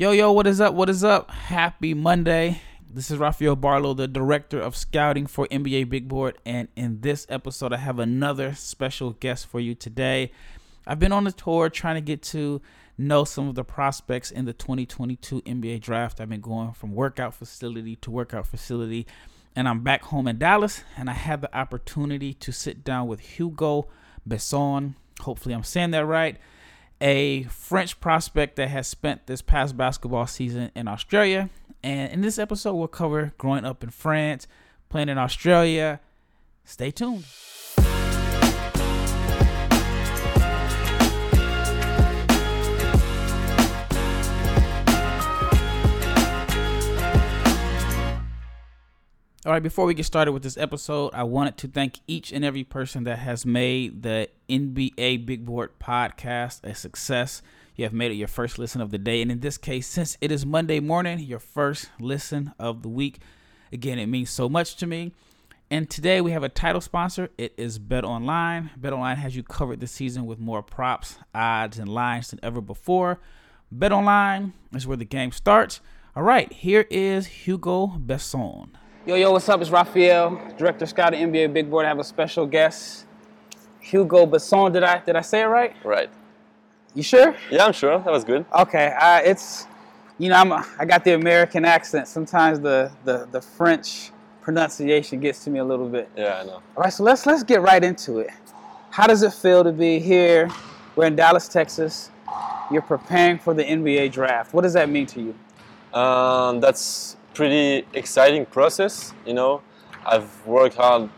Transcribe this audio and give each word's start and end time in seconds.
Yo, 0.00 0.12
yo, 0.12 0.30
what 0.30 0.46
is 0.46 0.60
up? 0.60 0.74
What 0.74 0.88
is 0.88 1.02
up? 1.02 1.28
Happy 1.28 1.92
Monday. 1.92 2.60
This 2.88 3.10
is 3.10 3.18
Rafael 3.18 3.56
Barlow, 3.56 3.94
the 3.94 4.06
director 4.06 4.60
of 4.60 4.76
scouting 4.76 5.26
for 5.26 5.48
NBA 5.48 5.90
Big 5.90 6.06
Board. 6.06 6.38
And 6.46 6.68
in 6.76 7.00
this 7.00 7.26
episode, 7.28 7.72
I 7.72 7.78
have 7.78 7.98
another 7.98 8.54
special 8.54 9.14
guest 9.14 9.48
for 9.48 9.58
you 9.58 9.74
today. 9.74 10.30
I've 10.86 11.00
been 11.00 11.10
on 11.10 11.24
the 11.24 11.32
tour 11.32 11.68
trying 11.68 11.96
to 11.96 12.00
get 12.00 12.22
to 12.30 12.62
know 12.96 13.24
some 13.24 13.48
of 13.48 13.56
the 13.56 13.64
prospects 13.64 14.30
in 14.30 14.44
the 14.44 14.52
2022 14.52 15.42
NBA 15.42 15.80
draft. 15.80 16.20
I've 16.20 16.28
been 16.28 16.40
going 16.40 16.74
from 16.74 16.94
workout 16.94 17.34
facility 17.34 17.96
to 17.96 18.10
workout 18.12 18.46
facility. 18.46 19.04
And 19.56 19.68
I'm 19.68 19.80
back 19.80 20.02
home 20.02 20.28
in 20.28 20.38
Dallas, 20.38 20.84
and 20.96 21.10
I 21.10 21.14
had 21.14 21.40
the 21.40 21.52
opportunity 21.58 22.34
to 22.34 22.52
sit 22.52 22.84
down 22.84 23.08
with 23.08 23.18
Hugo 23.18 23.88
Besson. 24.28 24.94
Hopefully, 25.22 25.56
I'm 25.56 25.64
saying 25.64 25.90
that 25.90 26.06
right 26.06 26.36
a 27.00 27.44
French 27.44 28.00
prospect 28.00 28.56
that 28.56 28.68
has 28.68 28.88
spent 28.88 29.26
this 29.26 29.42
past 29.42 29.76
basketball 29.76 30.26
season 30.26 30.70
in 30.74 30.88
Australia. 30.88 31.50
And 31.82 32.12
in 32.12 32.20
this 32.20 32.38
episode, 32.38 32.74
we'll 32.74 32.88
cover 32.88 33.32
growing 33.38 33.64
up 33.64 33.82
in 33.82 33.90
France, 33.90 34.46
playing 34.88 35.08
in 35.08 35.18
Australia. 35.18 36.00
Stay 36.64 36.90
tuned. 36.90 37.24
All 49.48 49.54
right, 49.54 49.62
before 49.62 49.86
we 49.86 49.94
get 49.94 50.04
started 50.04 50.32
with 50.32 50.42
this 50.42 50.58
episode, 50.58 51.14
I 51.14 51.22
wanted 51.22 51.56
to 51.56 51.68
thank 51.68 52.00
each 52.06 52.32
and 52.32 52.44
every 52.44 52.64
person 52.64 53.04
that 53.04 53.20
has 53.20 53.46
made 53.46 54.02
the 54.02 54.28
NBA 54.46 55.24
Big 55.24 55.46
Board 55.46 55.70
podcast 55.78 56.62
a 56.64 56.74
success. 56.74 57.40
You 57.74 57.84
have 57.84 57.94
made 57.94 58.12
it 58.12 58.16
your 58.16 58.28
first 58.28 58.58
listen 58.58 58.82
of 58.82 58.90
the 58.90 58.98
day. 58.98 59.22
And 59.22 59.32
in 59.32 59.40
this 59.40 59.56
case, 59.56 59.86
since 59.86 60.18
it 60.20 60.30
is 60.30 60.44
Monday 60.44 60.80
morning, 60.80 61.20
your 61.20 61.38
first 61.38 61.88
listen 61.98 62.52
of 62.58 62.82
the 62.82 62.90
week. 62.90 63.22
Again, 63.72 63.98
it 63.98 64.08
means 64.08 64.28
so 64.28 64.50
much 64.50 64.76
to 64.76 64.86
me. 64.86 65.12
And 65.70 65.88
today 65.88 66.20
we 66.20 66.32
have 66.32 66.42
a 66.42 66.50
title 66.50 66.82
sponsor. 66.82 67.30
It 67.38 67.54
is 67.56 67.78
Bet 67.78 68.04
Online. 68.04 68.68
Bet 68.76 68.92
Online 68.92 69.16
has 69.16 69.34
you 69.34 69.42
covered 69.42 69.80
this 69.80 69.92
season 69.92 70.26
with 70.26 70.38
more 70.38 70.62
props, 70.62 71.16
odds, 71.34 71.78
and 71.78 71.88
lines 71.88 72.28
than 72.28 72.40
ever 72.42 72.60
before. 72.60 73.18
Bet 73.72 73.92
Online 73.92 74.52
is 74.74 74.86
where 74.86 74.98
the 74.98 75.06
game 75.06 75.32
starts. 75.32 75.80
All 76.14 76.22
right, 76.22 76.52
here 76.52 76.84
is 76.90 77.26
Hugo 77.28 77.86
Besson. 77.86 78.72
Yo, 79.08 79.14
yo, 79.14 79.32
what's 79.32 79.48
up? 79.48 79.58
It's 79.62 79.70
Rafael, 79.70 80.38
Director 80.58 80.84
Scout 80.84 81.14
of 81.14 81.20
NBA 81.20 81.54
Big 81.54 81.70
Board. 81.70 81.86
I 81.86 81.88
have 81.88 81.98
a 81.98 82.04
special 82.04 82.44
guest, 82.44 83.06
Hugo 83.80 84.26
Besson. 84.26 84.70
Did 84.70 84.82
I 84.82 84.98
did 84.98 85.16
I 85.16 85.22
say 85.22 85.40
it 85.40 85.46
right? 85.46 85.74
Right. 85.82 86.10
You 86.94 87.02
sure? 87.02 87.34
Yeah, 87.50 87.64
I'm 87.64 87.72
sure. 87.72 88.00
That 88.00 88.12
was 88.12 88.22
good. 88.22 88.44
Okay. 88.54 88.94
Uh, 89.00 89.22
it's, 89.24 89.66
you 90.18 90.28
know, 90.28 90.34
I'm 90.34 90.52
a, 90.52 90.62
I 90.78 90.84
got 90.84 91.04
the 91.04 91.14
American 91.14 91.64
accent. 91.64 92.06
Sometimes 92.06 92.60
the, 92.60 92.92
the 93.06 93.26
the 93.32 93.40
French 93.40 94.10
pronunciation 94.42 95.20
gets 95.20 95.42
to 95.44 95.48
me 95.48 95.60
a 95.60 95.64
little 95.64 95.88
bit. 95.88 96.10
Yeah, 96.14 96.40
I 96.42 96.44
know. 96.44 96.60
All 96.76 96.82
right, 96.82 96.92
so 96.92 97.02
let's 97.02 97.24
let's 97.24 97.42
get 97.42 97.62
right 97.62 97.82
into 97.82 98.18
it. 98.18 98.28
How 98.90 99.06
does 99.06 99.22
it 99.22 99.32
feel 99.32 99.64
to 99.64 99.72
be 99.72 100.00
here? 100.00 100.50
We're 100.96 101.06
in 101.06 101.16
Dallas, 101.16 101.48
Texas. 101.48 102.10
You're 102.70 102.82
preparing 102.82 103.38
for 103.38 103.54
the 103.54 103.64
NBA 103.64 104.12
draft. 104.12 104.52
What 104.52 104.64
does 104.64 104.74
that 104.74 104.90
mean 104.90 105.06
to 105.06 105.22
you? 105.22 105.98
Um, 105.98 106.60
that's 106.60 107.16
pretty 107.42 107.86
exciting 107.94 108.44
process. 108.46 109.14
You 109.24 109.32
know, 109.34 109.62
I've 110.04 110.28
worked 110.44 110.74
hard 110.74 111.08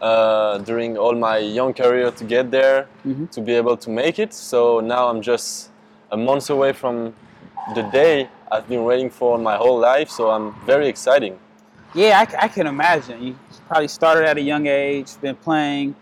uh, 0.00 0.58
during 0.68 0.96
all 0.96 1.14
my 1.14 1.36
young 1.58 1.72
career 1.74 2.10
to 2.20 2.24
get 2.24 2.50
there, 2.50 2.78
Mhm. 3.06 3.30
to 3.34 3.40
be 3.48 3.52
able 3.62 3.76
to 3.84 3.90
make 3.90 4.16
it. 4.24 4.32
So 4.34 4.80
now 4.80 5.02
I'm 5.10 5.20
just 5.32 5.70
a 6.10 6.16
month 6.16 6.50
away 6.50 6.72
from 6.72 6.96
the 7.76 7.82
day 8.00 8.28
I've 8.52 8.66
been 8.72 8.84
waiting 8.90 9.10
for 9.10 9.32
my 9.38 9.56
whole 9.62 9.78
life. 9.92 10.08
So 10.18 10.22
I'm 10.34 10.46
very 10.72 10.88
exciting. 10.94 11.34
Yeah, 11.94 12.24
I 12.46 12.48
can 12.56 12.66
imagine. 12.66 13.16
You 13.26 13.32
probably 13.68 13.88
started 13.88 14.24
at 14.30 14.36
a 14.38 14.44
young 14.52 14.66
age, 14.66 15.08
been 15.20 15.36
playing, 15.48 15.94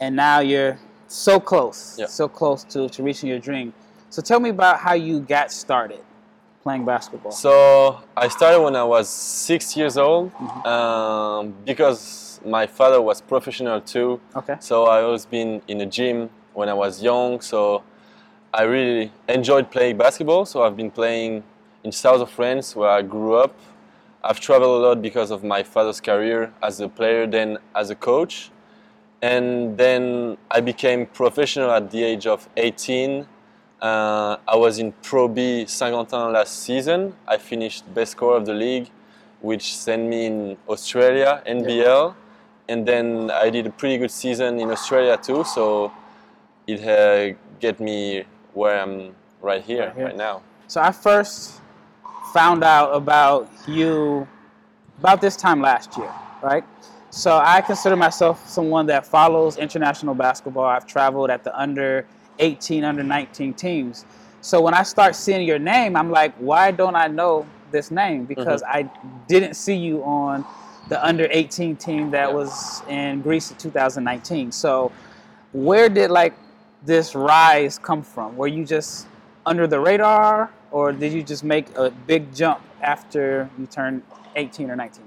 and 0.00 0.10
now 0.16 0.38
you're 0.50 0.74
so 1.06 1.34
close, 1.50 1.78
Yeah. 2.00 2.06
so 2.20 2.24
close 2.28 2.60
to, 2.72 2.88
to 2.94 2.98
reaching 3.08 3.28
your 3.32 3.42
dream. 3.48 3.68
So 4.14 4.22
tell 4.22 4.40
me 4.40 4.50
about 4.58 4.76
how 4.86 4.94
you 5.08 5.20
got 5.36 5.52
started 5.52 6.00
playing 6.66 6.84
basketball. 6.84 7.30
So 7.30 8.00
I 8.16 8.26
started 8.26 8.60
when 8.60 8.74
I 8.74 8.82
was 8.82 9.08
six 9.08 9.76
years 9.76 9.96
old 9.96 10.32
um, 10.66 11.54
because 11.64 12.40
my 12.44 12.66
father 12.66 13.00
was 13.00 13.20
professional 13.20 13.80
too. 13.80 14.20
okay. 14.34 14.56
So 14.58 14.74
I 14.86 14.96
always 15.06 15.26
been 15.26 15.62
in 15.68 15.80
a 15.86 15.86
gym 15.86 16.28
when 16.54 16.68
I 16.68 16.74
was 16.74 17.00
young. 17.00 17.40
So 17.40 17.84
I 18.52 18.62
really 18.62 19.12
enjoyed 19.28 19.70
playing 19.70 19.96
basketball. 19.96 20.44
So 20.44 20.64
I've 20.64 20.76
been 20.76 20.90
playing 20.90 21.44
in 21.84 21.92
south 21.92 22.20
of 22.26 22.30
France 22.30 22.74
where 22.74 22.90
I 22.90 23.02
grew 23.02 23.34
up. 23.44 23.54
I've 24.24 24.40
traveled 24.40 24.74
a 24.80 24.88
lot 24.88 25.00
because 25.08 25.30
of 25.30 25.44
my 25.44 25.62
father's 25.62 26.00
career 26.00 26.52
as 26.68 26.80
a 26.80 26.88
player, 26.88 27.28
then 27.28 27.58
as 27.76 27.90
a 27.90 27.94
coach. 27.94 28.50
And 29.22 29.78
then 29.78 30.36
I 30.50 30.58
became 30.60 31.06
professional 31.06 31.70
at 31.70 31.92
the 31.92 32.02
age 32.02 32.26
of 32.26 32.48
18. 32.56 33.24
Uh, 33.86 34.36
I 34.54 34.56
was 34.56 34.78
in 34.78 34.92
Pro 35.08 35.28
B 35.28 35.66
Saint-Quentin 35.66 36.32
last 36.32 36.52
season. 36.66 37.14
I 37.26 37.36
finished 37.38 37.82
best 37.94 38.12
scorer 38.12 38.36
of 38.36 38.44
the 38.46 38.54
league, 38.54 38.88
which 39.40 39.76
sent 39.76 40.02
me 40.12 40.26
in 40.26 40.56
Australia, 40.68 41.42
NBL 41.46 42.14
and 42.68 42.86
then 42.86 43.30
I 43.30 43.50
did 43.50 43.66
a 43.66 43.70
pretty 43.70 43.98
good 43.98 44.10
season 44.10 44.58
in 44.58 44.70
Australia 44.70 45.16
too. 45.16 45.44
So 45.44 45.92
it 46.66 46.80
uh, 46.82 47.36
get 47.60 47.80
me 47.80 48.24
where 48.54 48.80
I'm 48.80 49.14
right 49.40 49.62
here, 49.62 49.92
Right 49.96 50.06
right, 50.06 50.16
now. 50.16 50.42
So 50.66 50.80
I 50.80 50.90
first 50.92 51.60
found 52.32 52.64
out 52.64 52.90
about 52.94 53.50
you 53.68 54.26
about 54.98 55.20
this 55.20 55.36
time 55.36 55.60
last 55.60 55.96
year, 55.96 56.12
right? 56.42 56.64
So 57.10 57.38
I 57.42 57.60
consider 57.60 57.96
myself 57.96 58.48
someone 58.48 58.86
that 58.86 59.06
follows 59.06 59.56
international 59.58 60.14
basketball. 60.14 60.64
I've 60.64 60.86
traveled 60.86 61.30
at 61.30 61.44
the 61.44 61.56
under 61.58 62.06
18, 62.38 62.84
under 62.84 63.02
19 63.02 63.54
teams. 63.54 64.04
So 64.40 64.60
when 64.60 64.74
I 64.74 64.82
start 64.82 65.16
seeing 65.16 65.46
your 65.46 65.58
name, 65.58 65.96
I'm 65.96 66.10
like, 66.10 66.34
why 66.36 66.70
don't 66.70 66.94
I 66.94 67.08
know 67.08 67.46
this 67.70 67.90
name? 67.90 68.24
Because 68.24 68.62
I 68.62 68.88
didn't 69.28 69.54
see 69.54 69.74
you 69.74 70.04
on 70.04 70.44
the 70.88 71.04
under 71.04 71.26
18 71.30 71.76
team 71.76 72.10
that 72.12 72.32
was 72.32 72.82
in 72.88 73.22
Greece 73.22 73.50
in 73.50 73.56
2019. 73.56 74.52
So 74.52 74.92
where 75.52 75.88
did 75.88 76.10
like 76.10 76.34
this 76.84 77.14
rise 77.14 77.78
come 77.78 78.02
from? 78.02 78.36
Were 78.36 78.46
you 78.46 78.64
just 78.64 79.06
under 79.44 79.66
the 79.66 79.80
radar, 79.80 80.50
or 80.70 80.92
did 80.92 81.12
you 81.12 81.22
just 81.22 81.44
make 81.44 81.66
a 81.76 81.90
big 81.90 82.34
jump 82.34 82.60
after 82.82 83.48
you 83.58 83.66
turned 83.66 84.02
18 84.34 84.70
or 84.70 84.76
19? 84.76 85.02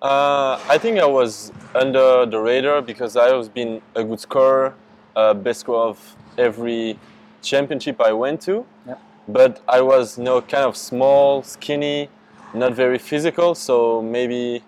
Uh, 0.00 0.58
I 0.68 0.78
think 0.78 0.98
I 0.98 1.06
was 1.06 1.52
under 1.74 2.26
the 2.26 2.38
radar 2.38 2.82
because 2.82 3.16
I 3.16 3.32
was 3.32 3.48
been 3.48 3.80
a 3.94 4.02
good 4.02 4.18
scorer, 4.18 4.74
uh, 5.14 5.32
best 5.34 5.60
scorer 5.60 5.88
of 5.90 6.16
every 6.38 6.98
championship 7.42 8.00
I 8.00 8.12
went 8.12 8.40
to. 8.42 8.64
Yep. 8.86 9.00
But 9.28 9.60
I 9.68 9.80
was 9.80 10.18
you 10.18 10.24
know, 10.24 10.40
kind 10.40 10.64
of 10.64 10.76
small, 10.76 11.42
skinny, 11.42 12.08
not 12.54 12.74
very 12.74 12.98
physical, 12.98 13.54
so 13.54 14.02
maybe 14.02 14.62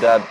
that 0.00 0.26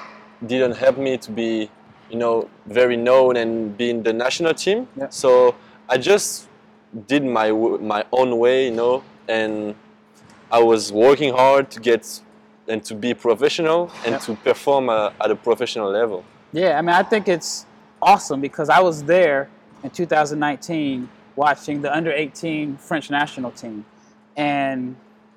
didn't 0.45 0.73
help 0.77 0.97
me 0.97 1.17
to 1.17 1.31
be, 1.31 1.69
you 2.09 2.17
know, 2.17 2.49
very 2.66 2.97
known 2.97 3.35
and 3.38 3.77
be 3.77 3.89
in 3.89 4.03
the 4.03 4.13
national 4.13 4.53
team. 4.53 4.88
Yep. 4.97 5.13
So 5.13 5.55
I 5.89 5.97
just 5.97 6.47
did 7.07 7.23
my 7.23 7.47
w- 7.50 7.79
my 7.79 8.05
own 8.11 8.38
way, 8.38 8.65
you 8.65 8.71
know, 8.71 9.03
and 9.27 9.75
I 10.51 10.59
was 10.61 10.91
working 10.91 11.33
hard 11.33 11.71
to 11.71 11.79
get 11.79 12.21
and 12.67 12.83
to 12.85 12.95
be 12.95 13.13
professional 13.13 13.91
and 14.05 14.13
Yep. 14.13 14.21
to 14.21 14.35
perform 14.35 14.89
uh, 14.89 15.11
at 15.19 15.31
a 15.31 15.35
professional 15.35 15.89
level. 15.91 16.23
Yeah, 16.53 16.77
I 16.77 16.81
mean, 16.81 16.95
I 16.95 17.03
think 17.03 17.27
it's 17.27 17.65
awesome 18.01 18.39
because 18.39 18.69
I 18.69 18.79
was 18.79 19.03
there 19.03 19.50
in 19.83 19.89
2019 19.89 21.09
watching 21.35 21.81
the 21.81 21.94
under 21.95 22.11
18 22.11 22.77
French 22.77 23.09
national 23.09 23.51
team, 23.51 23.85
and 24.38 24.95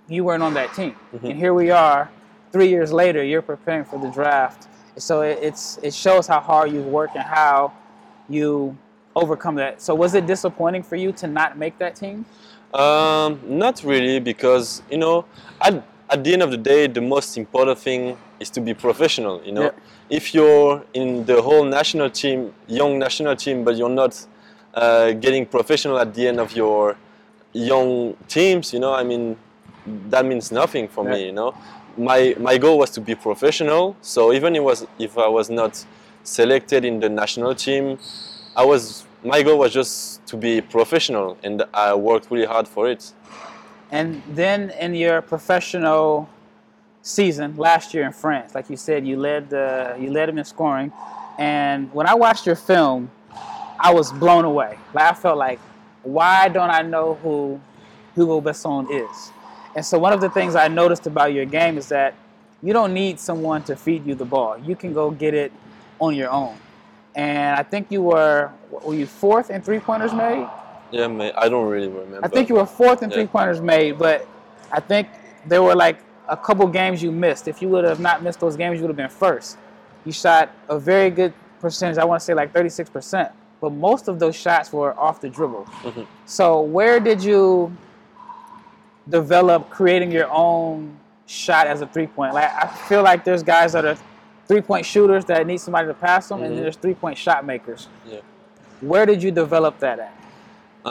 you 0.08 0.24
weren't 0.24 0.42
on 0.42 0.54
that 0.54 0.74
team. 0.74 0.94
Mm-hmm. 1.14 1.26
And 1.26 1.38
here 1.38 1.54
we 1.54 1.70
are, 1.70 2.10
three 2.52 2.68
years 2.68 2.92
later, 2.92 3.24
you're 3.24 3.42
preparing 3.42 3.84
for 3.84 3.98
the 3.98 4.10
draft. 4.10 4.68
So 4.96 5.22
it, 5.22 5.38
it's 5.42 5.78
it 5.82 5.92
shows 5.94 6.26
how 6.26 6.40
hard 6.40 6.72
you've 6.72 6.86
worked 6.86 7.16
and 7.16 7.24
how 7.24 7.72
you 8.28 8.76
overcome 9.14 9.54
that. 9.56 9.82
So 9.82 9.94
was 9.94 10.14
it 10.14 10.26
disappointing 10.26 10.82
for 10.82 10.96
you 10.96 11.12
to 11.12 11.26
not 11.26 11.58
make 11.58 11.78
that 11.78 11.96
team? 11.96 12.24
Um, 12.74 13.40
not 13.44 13.82
really, 13.84 14.20
because 14.20 14.82
you 14.90 14.98
know, 14.98 15.24
at, 15.60 15.82
at 16.10 16.22
the 16.24 16.32
end 16.32 16.42
of 16.42 16.50
the 16.50 16.56
day, 16.56 16.86
the 16.86 17.00
most 17.00 17.36
important 17.38 17.78
thing 17.78 18.16
is 18.40 18.50
to 18.50 18.60
be 18.60 18.74
professional. 18.74 19.42
You 19.44 19.52
know, 19.52 19.62
Yeah. 19.64 19.70
if 20.10 20.34
you're 20.34 20.84
in 20.92 21.24
the 21.24 21.40
whole 21.40 21.64
national 21.64 22.10
team, 22.10 22.52
young 22.66 22.98
national 22.98 23.36
team, 23.36 23.64
but 23.64 23.76
you're 23.76 23.88
not 23.88 24.26
uh, 24.76 25.12
getting 25.12 25.46
professional 25.46 25.98
at 25.98 26.14
the 26.14 26.28
end 26.28 26.38
of 26.38 26.52
your 26.52 26.96
young 27.52 28.14
teams, 28.28 28.72
you 28.72 28.78
know, 28.78 28.92
I 28.94 29.02
mean, 29.02 29.36
that 30.10 30.24
means 30.26 30.52
nothing 30.52 30.88
for 30.88 31.04
Yeah. 31.04 31.12
me. 31.12 31.26
You 31.26 31.32
know, 31.32 31.54
my 31.96 32.34
my 32.38 32.58
goal 32.58 32.78
was 32.78 32.90
to 32.90 33.00
be 33.00 33.14
professional. 33.14 33.96
So 34.02 34.32
even 34.32 34.54
it 34.54 34.62
was 34.62 34.86
if 34.98 35.16
I 35.16 35.28
was 35.28 35.48
not 35.50 35.84
selected 36.22 36.84
in 36.84 37.00
the 37.00 37.08
national 37.08 37.54
team, 37.54 37.98
I 38.54 38.64
was 38.64 39.06
my 39.24 39.42
goal 39.42 39.58
was 39.58 39.72
just 39.72 40.24
to 40.26 40.36
be 40.36 40.60
professional, 40.60 41.38
and 41.42 41.64
I 41.72 41.94
worked 41.94 42.30
really 42.30 42.46
hard 42.46 42.68
for 42.68 42.88
it. 42.88 43.12
And 43.90 44.22
then 44.28 44.70
in 44.80 44.94
your 44.94 45.22
professional 45.22 46.28
season 47.02 47.56
last 47.56 47.94
year 47.94 48.04
in 48.04 48.12
France, 48.12 48.54
like 48.54 48.68
you 48.68 48.76
said, 48.76 49.06
you 49.06 49.16
led 49.16 49.48
the 49.50 49.96
you 49.98 50.10
led 50.10 50.28
him 50.28 50.38
in 50.38 50.44
scoring. 50.44 50.92
And 51.38 51.92
when 51.94 52.06
I 52.06 52.14
watched 52.14 52.46
your 52.46 52.56
film, 52.56 53.10
I 53.86 53.92
was 53.92 54.10
blown 54.10 54.44
away. 54.44 54.76
Like 54.92 55.12
I 55.12 55.14
felt 55.14 55.38
like, 55.38 55.60
why 56.02 56.48
don't 56.48 56.70
I 56.70 56.82
know 56.82 57.14
who 57.22 57.60
Hugo 58.16 58.40
Besson 58.40 58.90
is? 58.90 59.30
And 59.76 59.86
so 59.86 59.96
one 59.96 60.12
of 60.12 60.20
the 60.20 60.28
things 60.28 60.56
I 60.56 60.66
noticed 60.66 61.06
about 61.06 61.32
your 61.32 61.44
game 61.44 61.78
is 61.78 61.86
that 61.90 62.14
you 62.64 62.72
don't 62.72 62.92
need 62.92 63.20
someone 63.20 63.62
to 63.62 63.76
feed 63.76 64.04
you 64.04 64.16
the 64.16 64.24
ball. 64.24 64.58
You 64.58 64.74
can 64.74 64.92
go 64.92 65.12
get 65.12 65.34
it 65.34 65.52
on 66.00 66.16
your 66.16 66.30
own. 66.30 66.56
And 67.14 67.54
I 67.54 67.62
think 67.62 67.92
you 67.92 68.02
were 68.02 68.50
were 68.72 68.94
you 68.94 69.06
fourth 69.06 69.50
in 69.50 69.62
three 69.62 69.78
pointers 69.78 70.12
made? 70.12 70.48
Yeah, 70.90 71.06
mate, 71.06 71.34
I 71.36 71.48
don't 71.48 71.68
really 71.68 71.86
remember. 71.86 72.24
I 72.24 72.28
think 72.28 72.48
you 72.48 72.56
were 72.56 72.66
fourth 72.66 73.04
in 73.04 73.10
Yeah. 73.10 73.18
three 73.18 73.26
pointers 73.28 73.60
made, 73.60 74.00
but 74.00 74.26
I 74.72 74.80
think 74.80 75.06
there 75.46 75.62
were 75.62 75.76
like 75.76 75.98
a 76.28 76.36
couple 76.36 76.66
games 76.66 77.04
you 77.04 77.12
missed. 77.12 77.46
If 77.46 77.62
you 77.62 77.68
would 77.68 77.84
have 77.84 78.00
not 78.00 78.20
missed 78.20 78.40
those 78.40 78.56
games, 78.56 78.78
you 78.78 78.82
would 78.82 78.90
have 78.90 78.96
been 78.96 79.16
first. 79.26 79.58
You 80.04 80.10
shot 80.10 80.50
a 80.68 80.76
very 80.76 81.10
good 81.10 81.32
percentage. 81.60 81.98
I 81.98 82.04
want 82.04 82.20
to 82.20 82.24
say 82.24 82.34
like 82.34 82.52
36%, 82.52 83.30
but 83.60 83.72
most 83.72 84.08
of 84.08 84.18
those 84.18 84.36
shots 84.36 84.72
were 84.72 84.98
off 84.98 85.20
the 85.20 85.28
dribble. 85.28 85.66
Mhm. 85.82 86.06
So 86.26 86.60
where 86.60 87.00
did 87.00 87.22
you 87.22 87.72
develop 89.08 89.70
creating 89.70 90.10
your 90.10 90.28
own 90.30 90.96
shot 91.26 91.66
as 91.66 91.80
a 91.80 91.86
three 91.86 92.06
point? 92.06 92.34
Like 92.34 92.50
I 92.54 92.66
feel 92.66 93.02
like 93.02 93.24
there's 93.24 93.42
guys 93.42 93.72
that 93.72 93.84
are 93.84 93.96
three 94.48 94.60
point 94.60 94.84
shooters 94.86 95.24
that 95.26 95.46
need 95.46 95.58
somebody 95.58 95.88
to 95.88 95.94
pass 95.94 96.28
them, 96.28 96.42
and 96.42 96.52
then 96.52 96.58
Mhm. 96.58 96.62
there's 96.62 96.76
three 96.76 96.94
point 96.94 97.18
shot 97.18 97.44
makers. 97.44 97.88
Yeah. 98.06 98.20
Where 98.80 99.06
did 99.06 99.22
you 99.22 99.30
develop 99.30 99.78
that 99.80 99.98
at? 99.98 100.12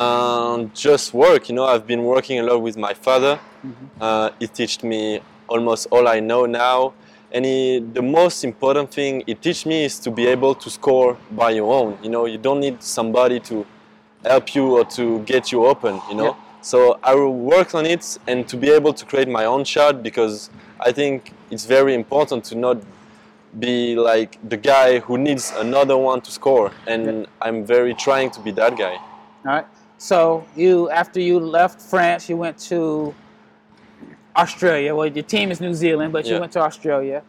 Um, 0.01 0.71
just 0.73 1.13
work. 1.13 1.47
You 1.47 1.55
know, 1.55 1.65
I've 1.65 1.87
been 1.87 2.03
working 2.03 2.39
a 2.39 2.43
lot 2.43 2.61
with 2.61 2.75
my 2.77 2.93
father. 2.93 3.39
Mhm. 3.65 3.73
Uh, 4.01 4.29
he 4.39 4.47
taught 4.47 4.83
me 4.83 5.21
almost 5.47 5.87
all 5.91 6.07
I 6.07 6.19
know 6.19 6.45
now. 6.45 6.93
And 7.31 7.45
he, 7.45 7.79
the 7.79 8.01
most 8.01 8.43
important 8.43 8.93
thing 8.93 9.23
he 9.25 9.35
teach 9.35 9.65
me 9.65 9.85
is 9.85 9.99
to 9.99 10.11
be 10.11 10.27
able 10.27 10.55
to 10.55 10.69
score 10.69 11.17
by 11.31 11.51
your 11.51 11.73
own. 11.73 11.97
You 12.01 12.09
know, 12.09 12.25
you 12.25 12.37
don't 12.37 12.59
need 12.59 12.81
somebody 12.81 13.39
to 13.41 13.65
help 14.23 14.55
you 14.55 14.77
or 14.77 14.85
to 14.85 15.19
get 15.19 15.51
you 15.51 15.65
open. 15.65 15.99
You 16.09 16.15
know. 16.15 16.25
Yeah. 16.25 16.35
So 16.61 16.99
I 17.03 17.13
will 17.13 17.33
work 17.33 17.75
on 17.75 17.85
it 17.85 18.17
and 18.27 18.47
to 18.47 18.57
be 18.57 18.71
able 18.71 18.91
to 18.93 19.05
create 19.05 19.27
my 19.27 19.45
own 19.45 19.65
shot 19.65 20.01
because 20.01 20.49
I 20.79 20.91
think 20.91 21.31
it's 21.51 21.65
very 21.65 21.93
important 21.93 22.43
to 22.45 22.55
not 22.55 22.77
be 23.59 23.95
like 23.95 24.37
the 24.49 24.57
guy 24.57 24.99
who 24.99 25.17
needs 25.17 25.53
another 25.57 25.95
one 25.95 26.21
to 26.21 26.31
score. 26.31 26.71
And 26.87 27.27
I'm 27.41 27.65
very 27.65 27.93
trying 27.93 28.31
to 28.31 28.39
be 28.39 28.51
that 28.51 28.77
guy. 28.77 28.95
All 28.95 29.01
right. 29.43 29.67
So 29.97 30.45
you, 30.55 30.89
after 30.89 31.19
you 31.19 31.39
left 31.39 31.81
France, 31.81 32.27
you 32.29 32.37
went 32.37 32.57
to 32.69 33.13
Australia. 34.35 34.95
Well, 34.95 35.07
your 35.07 35.23
team 35.23 35.51
is 35.51 35.59
New 35.61 35.73
Zealand, 35.73 36.13
but 36.13 36.25
you 36.25 36.33
Yeah. 36.33 36.39
went 36.41 36.51
to 36.53 36.61
Australia. 36.61 37.21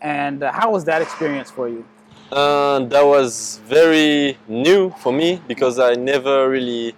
And 0.00 0.42
uh, 0.42 0.52
how 0.52 0.70
was 0.70 0.84
that 0.84 1.00
experience 1.02 1.50
for 1.50 1.68
you? 1.68 1.84
Uh, 2.32 2.80
that 2.86 3.04
was 3.04 3.60
very 3.66 4.36
new 4.48 4.90
for 5.02 5.12
me 5.12 5.40
because 5.46 5.78
I 5.78 5.94
never 5.94 6.48
really 6.48 6.94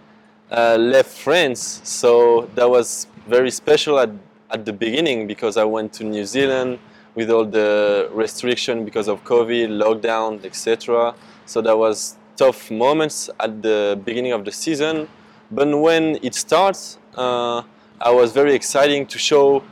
uh, 0.51 0.77
left 0.79 1.11
France. 1.11 1.81
So 1.85 2.49
that 2.55 2.69
was 2.69 3.07
very 3.27 3.51
special 3.51 3.99
at, 3.99 4.11
at 4.51 4.65
the 4.65 4.73
beginning 4.73 5.27
because 5.27 5.57
I 5.57 5.65
went 5.65 5.93
to 5.95 6.05
New 6.05 6.25
Zealand 6.25 6.79
with 7.15 7.31
all 7.31 7.45
the 7.45 8.09
restriction 8.13 8.85
because 8.85 9.09
of 9.09 9.25
COVID, 9.25 9.69
lockdown, 9.83 10.45
etc. 10.45 11.15
So 11.45 11.61
that 11.63 11.77
was 11.77 12.17
tough 12.37 12.71
moments 12.71 13.31
at 13.41 13.63
the 13.63 13.99
beginning 14.05 14.33
of 14.33 14.45
the 14.45 14.53
season. 14.53 15.09
But 15.51 15.69
when 15.79 16.19
it 16.23 16.35
starts, 16.35 16.99
uh, 17.15 17.63
I 18.01 18.11
was 18.11 18.33
very 18.33 18.55
exciting 18.55 19.07
to 19.07 19.19
show 19.19 19.63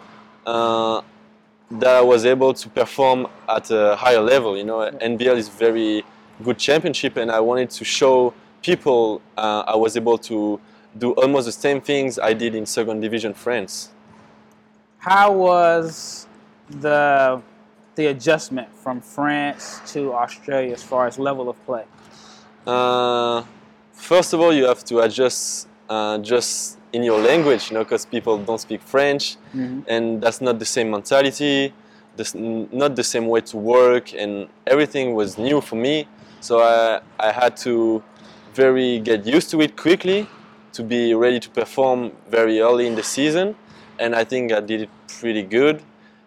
uh, 0.46 1.02
that 1.70 1.96
I 1.96 2.00
was 2.00 2.24
able 2.24 2.54
to 2.54 2.68
perform 2.68 3.26
at 3.48 3.70
a 3.70 3.96
higher 3.96 4.20
level. 4.20 4.56
You 4.56 4.64
know, 4.64 4.90
NBL 4.90 5.36
is 5.36 5.48
very 5.48 6.04
good 6.42 6.58
championship, 6.58 7.16
and 7.16 7.30
I 7.30 7.40
wanted 7.40 7.70
to 7.70 7.84
show 7.84 8.32
people 8.62 9.20
uh, 9.36 9.64
I 9.66 9.76
was 9.76 9.96
able 9.96 10.16
to 10.18 10.58
do 10.96 11.12
almost 11.12 11.46
the 11.46 11.52
same 11.52 11.80
things 11.80 12.18
I 12.18 12.32
did 12.32 12.54
in 12.54 12.64
second 12.66 13.00
division 13.00 13.34
France. 13.34 13.90
How 14.98 15.32
was 15.32 16.26
the 16.68 17.42
the 17.94 18.06
adjustment 18.06 18.74
from 18.74 19.00
France 19.00 19.80
to 19.92 20.12
Australia 20.14 20.72
as 20.72 20.82
far 20.82 21.06
as 21.06 21.18
level 21.18 21.48
of 21.48 21.64
play? 21.66 21.84
Uh, 22.66 23.44
first 23.92 24.32
of 24.32 24.40
all, 24.40 24.52
you 24.52 24.64
have 24.64 24.82
to 24.84 25.00
adjust 25.00 25.68
uh, 25.88 26.18
just 26.18 26.78
in 26.94 27.02
your 27.02 27.20
language, 27.20 27.70
you 27.70 27.74
know, 27.74 27.84
because 27.84 28.06
people 28.06 28.38
don't 28.38 28.60
speak 28.60 28.80
French, 28.80 29.36
mm-hmm. 29.54 29.80
and 29.88 30.22
that's 30.22 30.40
not 30.40 30.58
the 30.58 30.64
same 30.64 30.90
mentality, 30.90 31.74
this, 32.16 32.34
not 32.34 32.94
the 32.94 33.02
same 33.02 33.26
way 33.26 33.40
to 33.40 33.56
work, 33.56 34.14
and 34.14 34.48
everything 34.66 35.14
was 35.14 35.36
new 35.36 35.60
for 35.60 35.74
me. 35.76 36.06
So 36.40 36.60
I, 36.60 37.00
I 37.18 37.32
had 37.32 37.56
to 37.58 38.02
very 38.54 39.00
get 39.00 39.26
used 39.26 39.50
to 39.50 39.60
it 39.60 39.76
quickly 39.76 40.28
to 40.72 40.82
be 40.82 41.14
ready 41.14 41.40
to 41.40 41.50
perform 41.50 42.12
very 42.30 42.60
early 42.60 42.86
in 42.86 42.94
the 42.94 43.02
season, 43.02 43.56
and 43.98 44.14
I 44.14 44.22
think 44.24 44.52
I 44.52 44.60
did 44.60 44.82
it 44.82 44.90
pretty 45.18 45.42
good. 45.42 45.82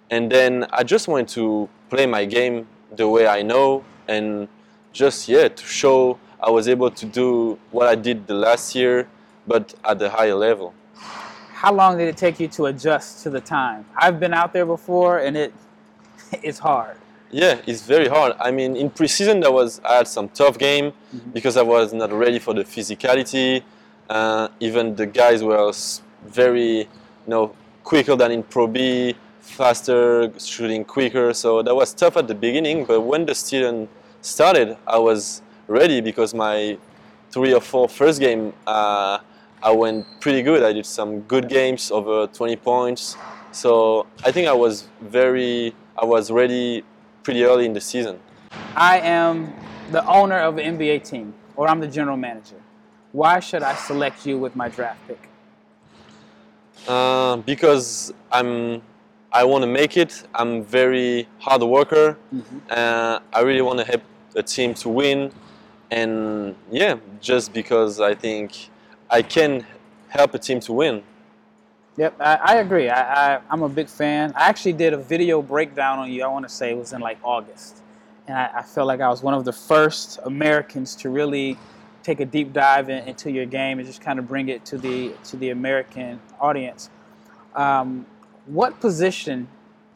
And 0.09 0.31
then 0.31 0.67
I 0.71 0.83
just 0.83 1.07
wanted 1.07 1.29
to 1.29 1.69
play 1.89 2.05
my 2.05 2.25
game 2.25 2.67
the 2.95 3.07
way 3.07 3.25
I 3.27 3.41
know, 3.41 3.85
and 4.07 4.49
just 4.91 5.29
yeah 5.29 5.47
to 5.47 5.65
show 5.65 6.19
I 6.41 6.49
was 6.49 6.67
able 6.67 6.91
to 6.91 7.05
do 7.05 7.57
what 7.71 7.87
I 7.87 7.95
did 7.95 8.27
the 8.27 8.33
last 8.33 8.75
year, 8.75 9.07
but 9.47 9.73
at 9.83 10.01
a 10.01 10.09
higher 10.09 10.35
level. 10.35 10.73
How 11.53 11.73
long 11.73 11.97
did 11.97 12.07
it 12.07 12.17
take 12.17 12.39
you 12.39 12.47
to 12.49 12.67
adjust 12.67 13.23
to 13.23 13.29
the 13.29 13.41
time? 13.41 13.85
I've 13.95 14.19
been 14.19 14.33
out 14.33 14.53
there 14.53 14.65
before, 14.65 15.19
and 15.19 15.35
it 15.35 15.53
it's 16.43 16.59
hard. 16.59 16.97
Yeah, 17.31 17.59
it's 17.65 17.81
very 17.81 18.07
hard. 18.07 18.33
I 18.39 18.51
mean, 18.51 18.77
in 18.77 18.89
preseason, 18.89 19.41
there 19.41 19.51
was 19.51 19.81
I 19.83 19.95
had 19.95 20.07
some 20.07 20.29
tough 20.29 20.57
game 20.57 20.93
because 21.33 21.57
I 21.57 21.61
was 21.61 21.93
not 21.93 22.11
ready 22.11 22.39
for 22.39 22.53
the 22.53 22.63
physicality. 22.63 23.63
Uh, 24.09 24.47
even 24.59 24.95
the 24.95 25.05
guys 25.05 25.43
were 25.43 25.73
very, 26.25 26.79
you 26.79 26.87
know, 27.27 27.53
quicker 27.83 28.15
than 28.15 28.31
in 28.31 28.43
Pro 28.43 28.67
B, 28.67 29.15
faster, 29.41 30.31
shooting 30.39 30.85
quicker. 30.85 31.33
So 31.33 31.61
that 31.63 31.75
was 31.75 31.93
tough 31.93 32.15
at 32.17 32.27
the 32.27 32.35
beginning. 32.35 32.85
But 32.85 33.01
when 33.01 33.25
the 33.25 33.35
season 33.35 33.89
started, 34.21 34.77
I 34.85 34.97
was 34.97 35.41
ready 35.67 35.99
because 36.01 36.33
my 36.33 36.77
three 37.31 37.53
or 37.53 37.61
four 37.61 37.89
first 37.89 38.19
game, 38.19 38.53
uh, 38.65 39.19
I 39.61 39.71
went 39.71 40.05
pretty 40.19 40.41
good. 40.43 40.63
I 40.63 40.73
did 40.73 40.85
some 40.85 41.21
good 41.21 41.49
games 41.49 41.91
over 41.91 42.27
20 42.27 42.55
points. 42.57 43.17
So 43.51 44.05
I 44.23 44.31
think 44.31 44.47
I 44.47 44.53
was 44.53 44.87
very, 45.01 45.73
I 45.97 46.05
was 46.05 46.29
ready 46.29 46.83
pretty 47.23 47.43
early 47.43 47.65
in 47.65 47.73
the 47.73 47.81
season. 47.81 48.19
I 48.75 48.99
am 48.99 49.53
the 49.91 50.05
owner 50.05 50.39
of 50.39 50.57
an 50.57 50.77
NBA 50.77 51.03
team, 51.03 51.33
or 51.55 51.67
I'm 51.67 51.79
the 51.79 51.87
general 51.87 52.17
manager. 52.17 52.61
Why 53.11 53.39
should 53.39 53.63
I 53.63 53.73
select 53.73 54.25
you 54.25 54.37
with 54.37 54.55
my 54.55 54.69
draft 54.69 54.99
pick? 55.07 55.29
Uh, 56.87 57.37
because 57.37 58.13
I'm, 58.31 58.81
I 59.31 59.43
want 59.43 59.63
to 59.63 59.67
make 59.67 59.97
it. 59.97 60.23
I'm 60.35 60.63
very 60.63 61.27
hard 61.39 61.63
worker. 61.63 62.17
Uh, 62.69 63.19
I 63.33 63.41
really 63.41 63.61
want 63.61 63.79
to 63.79 63.85
help 63.85 64.03
the 64.33 64.43
team 64.43 64.73
to 64.75 64.89
win, 64.89 65.31
and 65.89 66.55
yeah, 66.69 66.97
just 67.19 67.53
because 67.53 67.99
I 67.99 68.13
think 68.13 68.69
I 69.09 69.21
can 69.21 69.65
help 70.09 70.33
a 70.33 70.39
team 70.39 70.59
to 70.61 70.73
win. 70.73 71.03
Yep, 71.97 72.15
I, 72.19 72.35
I 72.35 72.55
agree. 72.57 72.89
I, 72.89 73.35
I, 73.35 73.41
I'm 73.49 73.63
a 73.63 73.69
big 73.69 73.87
fan. 73.87 74.31
I 74.35 74.49
actually 74.49 74.73
did 74.73 74.93
a 74.93 74.97
video 74.97 75.41
breakdown 75.41 75.99
on 75.99 76.11
you, 76.11 76.23
I 76.23 76.27
want 76.27 76.47
to 76.47 76.53
say 76.53 76.71
it 76.71 76.77
was 76.77 76.93
in 76.93 77.01
like 77.01 77.17
August. 77.23 77.81
And 78.27 78.37
I, 78.37 78.51
I 78.57 78.61
felt 78.61 78.87
like 78.87 79.01
I 79.01 79.09
was 79.09 79.23
one 79.23 79.33
of 79.33 79.45
the 79.45 79.53
first 79.53 80.19
Americans 80.25 80.95
to 80.97 81.09
really 81.09 81.57
take 82.03 82.19
a 82.19 82.25
deep 82.25 82.53
dive 82.53 82.89
in, 82.89 83.07
into 83.07 83.31
your 83.31 83.45
game 83.45 83.79
and 83.79 83.87
just 83.87 84.01
kind 84.01 84.19
of 84.19 84.27
bring 84.27 84.49
it 84.49 84.63
to 84.65 84.77
the, 84.77 85.13
to 85.25 85.37
the 85.37 85.49
American 85.49 86.19
audience. 86.39 86.89
Um, 87.55 88.05
what 88.45 88.79
position 88.79 89.47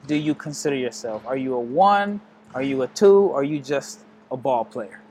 do 0.07 0.15
you 0.15 0.33
consider 0.33 0.75
yourself? 0.75 1.23
Are 1.27 1.37
you 1.37 1.53
a 1.53 1.59
one? 1.59 2.19
Are 2.55 2.63
you 2.63 2.81
a 2.81 2.87
two? 2.87 3.15
Or 3.15 3.41
are 3.41 3.43
you 3.43 3.59
just 3.59 3.99
a 4.31 4.37
ball 4.37 4.65
player? 4.65 5.01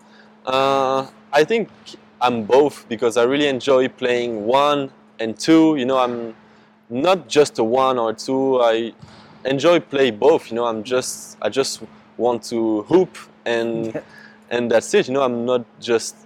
Uh, 0.44 1.06
I 1.32 1.44
think 1.44 1.68
I'm 2.20 2.44
both 2.44 2.86
because 2.88 3.16
I 3.16 3.22
really 3.24 3.46
enjoy 3.48 3.88
playing 3.88 4.44
one 4.44 4.90
and 5.18 5.38
two. 5.38 5.76
You 5.76 5.86
know, 5.86 5.98
I'm 5.98 6.34
not 6.88 7.28
just 7.28 7.58
a 7.58 7.64
one 7.64 7.98
or 7.98 8.12
two. 8.12 8.60
I 8.60 8.92
enjoy 9.44 9.80
play 9.80 10.10
both. 10.10 10.50
You 10.50 10.56
know, 10.56 10.66
I'm 10.66 10.82
just 10.82 11.38
I 11.40 11.48
just 11.48 11.82
want 12.16 12.42
to 12.44 12.82
hoop 12.82 13.16
and 13.46 14.00
and 14.50 14.70
that's 14.70 14.92
it. 14.94 15.08
You 15.08 15.14
know, 15.14 15.22
I'm 15.22 15.44
not 15.46 15.64
just 15.80 16.16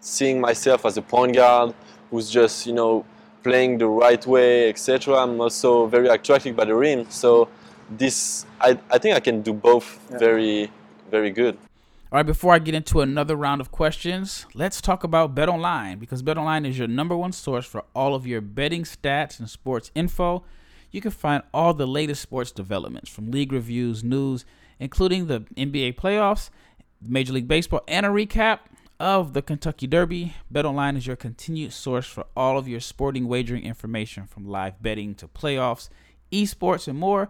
seeing 0.00 0.40
myself 0.40 0.84
as 0.86 0.96
a 0.96 1.02
point 1.02 1.34
guard 1.34 1.74
who's 2.10 2.30
just 2.30 2.66
you 2.66 2.72
know 2.72 3.04
playing 3.42 3.78
the 3.78 3.86
right 3.88 4.24
way, 4.26 4.68
etc. 4.68 5.16
I'm 5.16 5.40
also 5.40 5.86
very 5.86 6.08
attracted 6.08 6.56
by 6.56 6.64
the 6.64 6.74
rim. 6.74 7.06
So 7.10 7.48
this 7.90 8.46
I, 8.60 8.78
I 8.90 8.98
think 8.98 9.16
I 9.16 9.20
can 9.20 9.42
do 9.42 9.52
both 9.52 9.98
Yeah. 10.10 10.18
very 10.18 10.70
very 11.10 11.30
good. 11.30 11.56
All 12.14 12.18
right, 12.18 12.26
before 12.26 12.54
I 12.54 12.60
get 12.60 12.76
into 12.76 13.00
another 13.00 13.34
round 13.34 13.60
of 13.60 13.72
questions, 13.72 14.46
let's 14.54 14.80
talk 14.80 15.02
about 15.02 15.34
Bet 15.34 15.48
Online 15.48 15.98
because 15.98 16.22
Bet 16.22 16.38
Online 16.38 16.64
is 16.64 16.78
your 16.78 16.86
number 16.86 17.16
one 17.16 17.32
source 17.32 17.66
for 17.66 17.82
all 17.92 18.14
of 18.14 18.24
your 18.24 18.40
betting 18.40 18.84
stats 18.84 19.40
and 19.40 19.50
sports 19.50 19.90
info. 19.96 20.44
You 20.92 21.00
can 21.00 21.10
find 21.10 21.42
all 21.52 21.74
the 21.74 21.88
latest 21.88 22.22
sports 22.22 22.52
developments 22.52 23.10
from 23.10 23.32
league 23.32 23.50
reviews, 23.50 24.04
news, 24.04 24.44
including 24.78 25.26
the 25.26 25.40
NBA 25.56 25.96
playoffs, 25.96 26.50
Major 27.02 27.32
League 27.32 27.48
Baseball, 27.48 27.82
and 27.88 28.06
a 28.06 28.10
recap 28.10 28.60
of 29.00 29.32
the 29.32 29.42
Kentucky 29.42 29.88
Derby. 29.88 30.36
Bet 30.48 30.64
Online 30.64 30.96
is 30.96 31.08
your 31.08 31.16
continued 31.16 31.72
source 31.72 32.06
for 32.06 32.26
all 32.36 32.56
of 32.58 32.68
your 32.68 32.78
sporting 32.78 33.26
wagering 33.26 33.64
information 33.64 34.28
from 34.28 34.46
live 34.46 34.80
betting 34.80 35.16
to 35.16 35.26
playoffs, 35.26 35.88
esports, 36.30 36.86
and 36.86 36.96
more. 36.96 37.28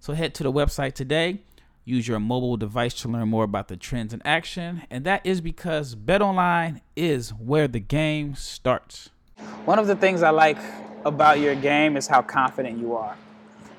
So 0.00 0.14
head 0.14 0.32
to 0.36 0.42
the 0.42 0.50
website 0.50 0.94
today 0.94 1.40
Use 1.84 2.06
your 2.06 2.20
mobile 2.20 2.56
device 2.56 2.94
to 2.94 3.08
learn 3.08 3.28
more 3.28 3.42
about 3.42 3.66
the 3.66 3.76
trends 3.76 4.14
in 4.14 4.22
action, 4.24 4.82
and 4.88 5.04
that 5.04 5.20
is 5.26 5.40
because 5.40 5.96
BetOnline 5.96 6.80
is 6.94 7.30
where 7.30 7.66
the 7.66 7.80
game 7.80 8.36
starts. 8.36 9.10
One 9.64 9.80
of 9.80 9.88
the 9.88 9.96
things 9.96 10.22
I 10.22 10.30
like 10.30 10.58
about 11.04 11.40
your 11.40 11.56
game 11.56 11.96
is 11.96 12.06
how 12.06 12.22
confident 12.22 12.78
you 12.78 12.94
are. 12.94 13.16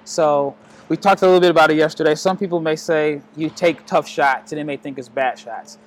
So, 0.03 0.53
we 0.89 0.97
talked 0.97 1.21
a 1.21 1.25
little 1.25 1.39
bit 1.39 1.51
about 1.51 1.71
it 1.71 1.77
yesterday. 1.77 2.13
Some 2.15 2.37
people 2.37 2.59
may 2.59 2.75
say 2.75 3.21
you 3.37 3.49
take 3.49 3.85
tough 3.85 4.05
shots 4.05 4.51
and 4.51 4.59
they 4.59 4.65
may 4.65 4.75
think 4.75 4.99
it's 4.99 5.07
bad 5.07 5.39
shots. 5.39 5.77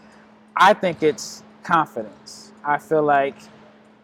I 0.56 0.72
think 0.72 1.02
it's 1.02 1.42
confidence. 1.62 2.50
I 2.64 2.78
feel 2.78 3.02
like 3.02 3.36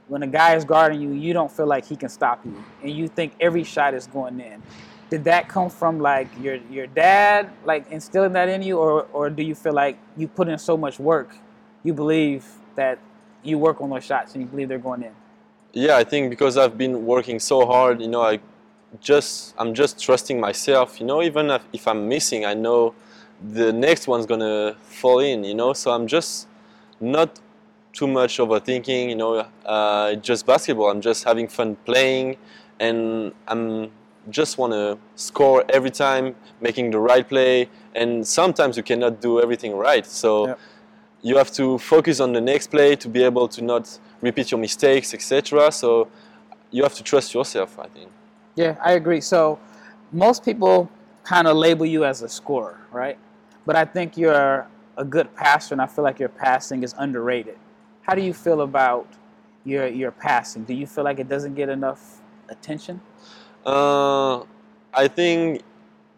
when 0.09 0.23
a 0.23 0.26
guy 0.26 0.54
is 0.54 0.66
guarding 0.66 1.00
you, 1.00 1.12
you 1.12 1.33
don't 1.33 1.50
feel 1.50 1.66
like 1.66 1.87
he 1.87 1.97
can 1.97 2.11
stop 2.11 2.45
you, 2.45 2.62
and 2.83 2.90
you 2.90 3.09
think 3.09 3.33
every 3.40 3.64
shot 3.64 3.95
is 3.95 4.07
going 4.07 4.38
in 4.38 4.62
did 5.12 5.25
that 5.25 5.47
come 5.47 5.69
from 5.69 6.00
like 6.00 6.28
your 6.40 6.57
your 6.71 6.87
dad 6.87 7.50
like 7.66 7.85
instilling 7.90 8.33
that 8.33 8.49
in 8.49 8.62
you? 8.62 8.78
Or 8.78 9.07
or 9.12 9.28
do 9.28 9.42
you 9.42 9.54
feel 9.54 9.75
like 9.75 9.99
you 10.16 10.26
put 10.26 10.49
in 10.49 10.57
so 10.57 10.75
much 10.85 10.99
work 10.99 11.28
you 11.87 11.92
believe 11.92 12.45
that 12.76 12.99
you 13.42 13.59
work 13.59 13.83
on 13.83 13.90
those 13.90 14.07
shots 14.11 14.33
and 14.33 14.42
you 14.42 14.49
believe 14.49 14.69
they're 14.71 14.87
going 14.90 15.02
in? 15.09 15.14
Yeah 15.75 15.97
i 16.02 16.04
think 16.11 16.31
because 16.35 16.54
i've 16.62 16.76
been 16.85 16.95
working 17.14 17.38
so 17.40 17.57
hard 17.66 18.00
you 18.04 18.11
know 18.14 18.23
i 18.33 18.35
just 19.00 19.54
i'm 19.59 19.73
just 19.83 19.92
trusting 20.07 20.38
myself 20.49 20.88
you 21.00 21.07
know 21.11 21.23
even 21.23 21.45
if, 21.50 21.62
if 21.78 21.85
i'm 21.90 22.02
missing 22.09 22.45
i 22.52 22.54
know 22.54 22.95
the 23.61 23.71
next 23.73 24.07
one's 24.12 24.26
gonna 24.33 24.76
fall 25.00 25.19
in 25.19 25.45
you 25.45 25.57
know? 25.61 25.73
So 25.73 25.90
i'm 25.95 26.07
just 26.07 26.47
not 27.00 27.28
too 27.92 28.07
much 28.07 28.38
overthinking 28.38 29.04
you 29.12 29.16
know? 29.23 29.33
Uh, 29.75 30.14
just 30.28 30.47
basketball 30.47 30.88
i'm 30.92 31.02
just 31.02 31.25
having 31.25 31.49
fun 31.49 31.76
playing 31.88 32.37
and 32.81 33.33
i'm 33.49 33.90
just 34.31 34.59
want 34.59 34.73
to 34.73 34.99
score 35.17 35.64
every 35.69 35.91
time, 35.91 36.35
making 36.61 36.91
the 36.91 36.99
right 36.99 37.29
play, 37.29 37.69
and 37.95 38.26
sometimes 38.26 38.76
you 38.76 38.83
cannot 38.83 39.21
do 39.21 39.41
everything 39.41 39.76
right. 39.76 40.07
So 40.07 40.49
yep. 40.49 40.59
you 41.23 41.37
have 41.37 41.50
to 41.52 41.79
focus 41.79 42.21
on 42.21 42.33
the 42.33 42.41
next 42.41 42.69
play 42.69 42.97
to 42.97 43.09
be 43.09 43.23
able 43.23 43.49
to 43.49 43.62
not 43.62 43.99
repeat 44.21 44.50
your 44.50 44.61
mistakes, 44.61 45.12
etc. 45.14 45.73
So 45.73 46.09
you 46.71 46.83
have 46.83 46.95
to 46.95 47.02
trust 47.02 47.35
yourself, 47.35 47.79
I 47.79 47.88
think. 47.88 48.11
Yeah, 48.55 48.76
I 48.83 48.93
agree. 48.93 49.21
So 49.21 49.59
most 50.12 50.45
people 50.45 50.91
kind 51.25 51.47
of 51.47 51.57
label 51.57 51.87
you 51.87 52.05
as 52.05 52.23
a 52.23 52.29
scorer, 52.29 52.79
right? 52.91 53.19
But 53.67 53.76
I 53.76 53.85
think 53.85 54.17
you're 54.17 54.67
a 54.97 55.05
good 55.05 55.35
passer, 55.35 55.75
and 55.75 55.81
I 55.81 55.87
feel 55.87 56.05
like 56.05 56.19
your 56.19 56.29
passing 56.29 56.83
is 56.83 56.95
underrated. 56.99 57.57
How 58.02 58.14
do 58.14 58.23
you 58.23 58.35
feel 58.35 58.62
about 58.62 59.07
your 59.64 59.87
your 59.87 60.11
passing? 60.11 60.64
Do 60.64 60.75
you 60.75 60.87
feel 60.87 61.05
like 61.05 61.19
it 61.19 61.29
doesn't 61.29 61.55
get 61.55 61.69
enough 61.69 62.21
attention? 62.49 63.00
Uh, 63.64 64.40
I 64.95 65.09
think 65.09 65.62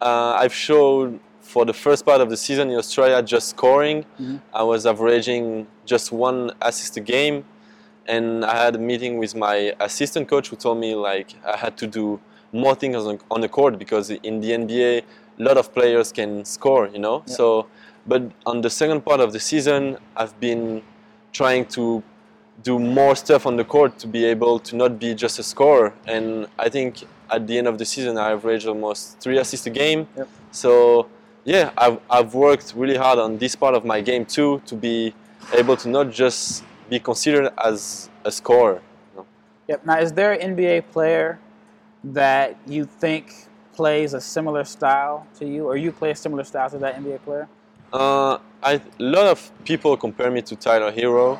uh, 0.01 0.37
I've 0.39 0.53
showed 0.53 1.19
for 1.41 1.63
the 1.63 1.73
first 1.73 2.05
part 2.05 2.21
of 2.21 2.29
the 2.29 2.37
season 2.37 2.69
in 2.71 2.77
Australia 2.77 3.21
just 3.21 3.49
scoring. 3.49 4.03
Mm-hmm. 4.19 4.37
I 4.53 4.63
was 4.63 4.85
averaging 4.85 5.67
just 5.85 6.11
one 6.11 6.51
assist 6.61 6.97
a 6.97 7.01
game, 7.01 7.45
and 8.07 8.43
I 8.43 8.57
had 8.65 8.75
a 8.75 8.79
meeting 8.79 9.17
with 9.17 9.35
my 9.35 9.73
assistant 9.79 10.27
coach 10.27 10.49
who 10.49 10.55
told 10.55 10.79
me 10.79 10.95
like 10.95 11.35
I 11.45 11.55
had 11.55 11.77
to 11.77 11.87
do 11.87 12.19
more 12.51 12.75
things 12.75 12.97
on, 12.97 13.19
on 13.29 13.41
the 13.41 13.49
court 13.49 13.77
because 13.77 14.09
in 14.09 14.39
the 14.39 14.51
NBA 14.51 15.03
a 15.39 15.43
lot 15.43 15.57
of 15.57 15.73
players 15.73 16.11
can 16.11 16.45
score, 16.45 16.87
you 16.87 16.99
know. 16.99 17.23
Yeah. 17.27 17.33
So, 17.35 17.67
but 18.07 18.23
on 18.45 18.61
the 18.61 18.69
second 18.69 19.01
part 19.05 19.19
of 19.19 19.33
the 19.33 19.39
season, 19.39 19.97
I've 20.15 20.39
been 20.39 20.81
trying 21.31 21.65
to 21.67 22.01
do 22.63 22.79
more 22.79 23.15
stuff 23.15 23.45
on 23.45 23.57
the 23.57 23.65
court 23.65 23.99
to 23.99 24.07
be 24.07 24.25
able 24.25 24.59
to 24.59 24.75
not 24.75 24.97
be 24.97 25.13
just 25.13 25.37
a 25.39 25.43
scorer. 25.43 25.93
And 26.07 26.47
I 26.57 26.69
think 26.69 27.03
at 27.29 27.47
the 27.47 27.57
end 27.57 27.67
of 27.67 27.77
the 27.77 27.85
season, 27.85 28.17
I 28.17 28.31
averaged 28.31 28.67
almost 28.67 29.19
three 29.19 29.37
assists 29.37 29.65
a 29.65 29.69
game. 29.69 30.07
Yep. 30.17 30.29
So 30.51 31.09
yeah, 31.43 31.71
I've, 31.77 31.99
I've 32.09 32.33
worked 32.33 32.73
really 32.75 32.97
hard 32.97 33.19
on 33.19 33.37
this 33.37 33.55
part 33.55 33.75
of 33.75 33.85
my 33.85 34.01
game 34.01 34.25
too 34.25 34.61
to 34.65 34.75
be 34.75 35.13
able 35.53 35.77
to 35.77 35.89
not 35.89 36.11
just 36.11 36.63
be 36.89 36.99
considered 36.99 37.51
as 37.63 38.09
a 38.23 38.31
scorer. 38.31 38.81
You 39.13 39.17
know? 39.17 39.25
Yep. 39.67 39.85
Now, 39.85 39.99
is 39.99 40.13
there 40.13 40.33
an 40.33 40.55
NBA 40.55 40.91
player 40.91 41.39
that 42.03 42.57
you 42.67 42.85
think 42.85 43.33
plays 43.73 44.13
a 44.13 44.21
similar 44.21 44.63
style 44.63 45.27
to 45.37 45.45
you, 45.45 45.65
or 45.65 45.75
you 45.75 45.91
play 45.91 46.11
a 46.11 46.15
similar 46.15 46.43
style 46.43 46.69
to 46.69 46.77
that 46.79 46.95
NBA 46.95 47.21
player? 47.21 47.47
Uh, 47.91 48.37
I, 48.63 48.73
a 48.73 48.81
lot 48.99 49.27
of 49.27 49.51
people 49.63 49.95
compare 49.97 50.31
me 50.31 50.41
to 50.43 50.55
Tyler 50.55 50.91
Herro. 50.91 51.39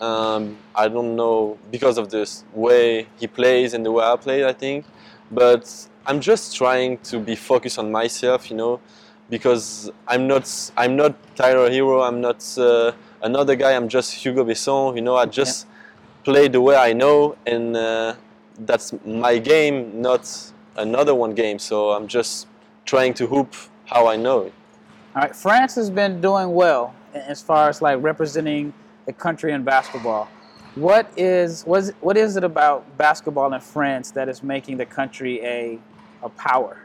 Um, 0.00 0.58
I 0.74 0.88
don't 0.88 1.14
know 1.14 1.58
because 1.70 1.96
of 1.96 2.10
this 2.10 2.44
way 2.54 3.06
he 3.20 3.26
plays 3.26 3.74
and 3.74 3.86
the 3.86 3.92
way 3.92 4.04
I 4.04 4.16
play. 4.16 4.44
I 4.44 4.52
think 4.52 4.84
but 5.32 5.88
I'm 6.06 6.20
just 6.20 6.56
trying 6.56 6.98
to 6.98 7.18
be 7.18 7.34
focused 7.34 7.78
on 7.78 7.90
myself, 7.90 8.50
you 8.50 8.56
know, 8.56 8.80
because 9.30 9.90
I'm 10.06 10.28
not 10.28 10.44
I'm 10.76 10.94
not 10.96 11.14
Tyler 11.34 11.70
Herro, 11.70 12.06
I'm 12.06 12.20
not 12.20 12.40
uh, 12.58 12.92
another 13.22 13.56
guy. 13.56 13.72
I'm 13.72 13.88
just 13.88 14.12
Hugo 14.14 14.44
Besson. 14.44 14.94
You 14.96 15.02
know, 15.02 15.16
I 15.16 15.26
just 15.26 15.66
play 16.24 16.48
the 16.48 16.60
way 16.60 16.76
I 16.76 16.92
know, 16.92 17.36
and 17.46 17.76
uh, 17.76 18.14
that's 18.60 18.92
my 19.04 19.38
game, 19.38 20.00
not 20.00 20.52
another 20.76 21.14
one 21.14 21.34
game. 21.34 21.58
So 21.58 21.90
I'm 21.90 22.06
just 22.06 22.46
trying 22.84 23.14
to 23.14 23.26
hoop 23.26 23.54
how 23.86 24.06
I 24.06 24.16
know 24.16 24.42
it. 24.42 24.52
All 25.14 25.22
right, 25.22 25.36
France 25.36 25.74
has 25.76 25.90
been 25.90 26.20
doing 26.20 26.52
well 26.54 26.94
as 27.14 27.42
far 27.42 27.68
as 27.68 27.82
like 27.82 28.02
representing 28.02 28.72
the 29.06 29.12
country 29.12 29.52
in 29.52 29.62
basketball. 29.62 30.28
What 30.74 31.12
is 31.18 31.64
what 31.64 31.80
is, 31.80 31.92
what 32.00 32.16
is 32.16 32.36
it 32.36 32.44
about 32.44 32.96
basketball 32.96 33.52
in 33.52 33.60
France 33.60 34.10
that 34.12 34.28
is 34.28 34.42
making 34.42 34.78
the 34.78 34.86
country 34.86 35.40
a 35.44 35.78
a 36.22 36.30
power? 36.30 36.78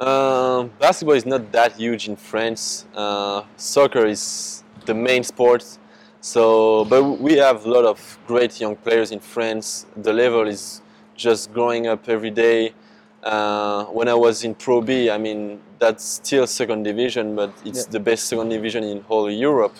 Um, 0.00 0.70
basketball 0.78 1.14
is 1.14 1.26
not 1.26 1.52
that 1.52 1.72
huge 1.76 2.08
in 2.08 2.16
France. 2.16 2.86
Uh, 2.94 3.42
soccer 3.56 4.06
is 4.06 4.64
the 4.86 4.94
main 4.94 5.22
sport. 5.22 5.78
So, 6.22 6.84
but 6.86 7.04
we 7.20 7.34
have 7.34 7.64
a 7.64 7.70
lot 7.70 7.84
of 7.84 8.18
great 8.26 8.60
young 8.60 8.76
players 8.76 9.12
in 9.12 9.20
France. 9.20 9.86
The 9.96 10.12
level 10.12 10.48
is 10.48 10.82
just 11.14 11.52
growing 11.52 11.86
up 11.86 12.08
every 12.08 12.30
day. 12.30 12.74
Uh, 13.22 13.84
when 13.84 14.08
I 14.08 14.14
was 14.14 14.42
in 14.42 14.54
Pro 14.54 14.80
B, 14.80 15.10
I 15.10 15.18
mean 15.18 15.60
that's 15.78 16.02
still 16.04 16.46
second 16.46 16.82
division, 16.82 17.36
but 17.36 17.52
it's 17.64 17.84
yeah. 17.84 17.92
the 17.92 18.00
best 18.00 18.24
second 18.24 18.48
division 18.48 18.82
in 18.82 19.02
whole 19.02 19.30
Europe. 19.30 19.76